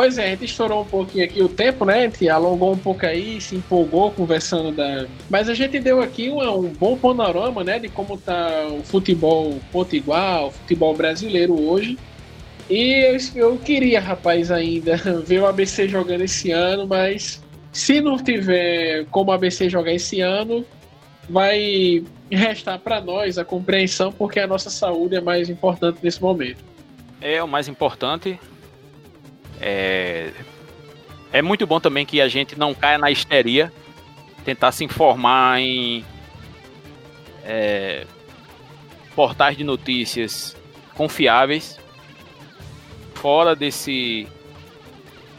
Pois 0.01 0.17
é, 0.17 0.25
a 0.25 0.29
gente 0.29 0.45
estourou 0.45 0.81
um 0.81 0.85
pouquinho 0.85 1.23
aqui 1.23 1.43
o 1.43 1.47
tempo, 1.47 1.85
né? 1.85 1.99
A 1.99 2.01
gente 2.01 2.27
alongou 2.27 2.73
um 2.73 2.77
pouco 2.77 3.05
aí, 3.05 3.39
se 3.39 3.57
empolgou 3.57 4.09
conversando 4.09 4.71
da. 4.71 5.05
Mas 5.29 5.47
a 5.47 5.53
gente 5.53 5.79
deu 5.79 6.01
aqui 6.01 6.27
um, 6.27 6.41
um 6.41 6.69
bom 6.69 6.97
panorama, 6.97 7.63
né? 7.63 7.77
De 7.77 7.87
como 7.87 8.17
tá 8.17 8.65
o 8.67 8.81
futebol 8.83 9.59
potiguar, 9.71 10.45
o 10.45 10.49
futebol 10.49 10.95
brasileiro 10.95 11.53
hoje. 11.69 11.99
E 12.67 13.21
eu, 13.35 13.51
eu 13.51 13.57
queria, 13.59 14.01
rapaz, 14.01 14.49
ainda 14.49 14.97
ver 15.23 15.41
o 15.41 15.45
ABC 15.45 15.87
jogando 15.87 16.21
esse 16.21 16.49
ano, 16.49 16.87
mas 16.87 17.39
se 17.71 18.01
não 18.01 18.17
tiver 18.17 19.05
como 19.11 19.29
o 19.29 19.33
ABC 19.35 19.69
jogar 19.69 19.93
esse 19.93 20.19
ano, 20.19 20.65
vai 21.29 22.03
restar 22.27 22.79
para 22.79 22.99
nós 22.99 23.37
a 23.37 23.45
compreensão, 23.45 24.11
porque 24.11 24.39
a 24.39 24.47
nossa 24.47 24.71
saúde 24.71 25.15
é 25.15 25.21
mais 25.21 25.47
importante 25.47 25.99
nesse 26.01 26.19
momento. 26.19 26.57
É 27.21 27.43
o 27.43 27.47
mais 27.47 27.67
importante. 27.67 28.39
É, 29.61 30.33
é 31.31 31.41
muito 31.41 31.67
bom 31.67 31.79
também 31.79 32.05
que 32.05 32.19
a 32.19 32.27
gente 32.27 32.57
não 32.57 32.73
caia 32.73 32.97
na 32.97 33.11
histeria, 33.11 33.71
tentar 34.43 34.71
se 34.71 34.83
informar 34.83 35.59
em 35.61 36.03
é, 37.43 38.05
portais 39.15 39.55
de 39.55 39.63
notícias 39.63 40.57
confiáveis, 40.95 41.79
fora 43.13 43.55
desse 43.55 44.27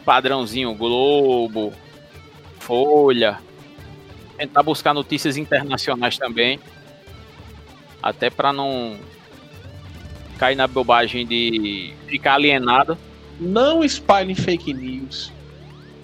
padrãozinho 0.04 0.74
Globo, 0.74 1.72
Folha, 2.60 3.40
tentar 4.36 4.62
buscar 4.62 4.94
notícias 4.94 5.36
internacionais 5.36 6.16
também, 6.16 6.60
até 8.00 8.30
para 8.30 8.52
não 8.52 8.98
cair 10.38 10.56
na 10.56 10.66
bobagem 10.66 11.26
de 11.26 11.92
ficar 12.06 12.34
alienado. 12.34 12.96
Não 13.42 13.82
espalhem 13.82 14.34
fake 14.34 14.72
news. 14.72 15.32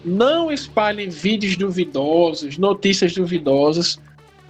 Não 0.05 0.51
espalhem 0.51 1.09
vídeos 1.09 1.57
duvidosos, 1.57 2.59
notícias 2.59 3.15
duvidosas, 3.15 4.01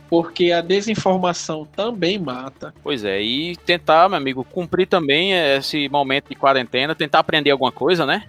porque 0.09 0.53
a 0.53 0.61
desinformação 0.61 1.67
também 1.67 2.19
mata. 2.19 2.75
Pois 2.83 3.05
é, 3.05 3.21
e 3.21 3.57
tentar, 3.57 4.09
meu 4.09 4.17
amigo, 4.17 4.45
cumprir 4.45 4.87
também 4.87 5.33
esse 5.33 5.89
momento 5.89 6.29
de 6.29 6.35
quarentena, 6.35 6.95
tentar 6.95 7.19
aprender 7.19 7.51
alguma 7.51 7.73
coisa, 7.73 8.07
né? 8.07 8.25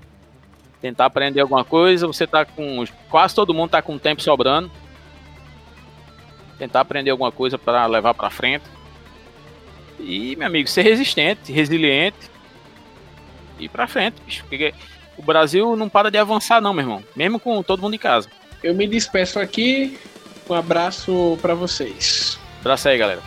Tentar 0.82 1.06
aprender 1.06 1.42
alguma 1.42 1.64
coisa, 1.64 2.08
você 2.08 2.26
tá 2.26 2.46
com. 2.46 2.86
Quase 3.10 3.36
todo 3.36 3.54
mundo 3.54 3.72
tá 3.72 3.82
com 3.82 3.98
tempo 3.98 4.22
sobrando 4.22 4.72
tentar 6.60 6.82
aprender 6.82 7.10
alguma 7.10 7.32
coisa 7.32 7.58
para 7.58 7.86
levar 7.88 8.14
para 8.14 8.30
frente. 8.30 8.66
E, 9.98 10.36
meu 10.36 10.46
amigo, 10.46 10.68
ser 10.68 10.82
resistente, 10.82 11.52
resiliente 11.52 12.30
e 13.60 13.68
para 13.70 13.88
frente, 13.88 14.16
bicho, 14.26 14.44
porque 14.48 14.74
o 15.18 15.22
Brasil 15.22 15.76
não 15.76 15.90
para 15.90 16.10
de 16.10 16.18
avançar 16.18 16.62
não, 16.62 16.74
meu 16.74 16.84
irmão, 16.84 17.04
mesmo 17.16 17.40
com 17.40 17.62
todo 17.62 17.82
mundo 17.82 17.96
em 17.96 18.00
casa. 18.00 18.30
Eu 18.64 18.74
me 18.74 18.88
despeço 18.88 19.40
aqui. 19.40 19.98
Um 20.50 20.54
abraço 20.54 21.38
para 21.42 21.54
vocês. 21.54 22.40
Abraço 22.62 22.90
aí, 22.90 22.98
galera. 22.98 23.22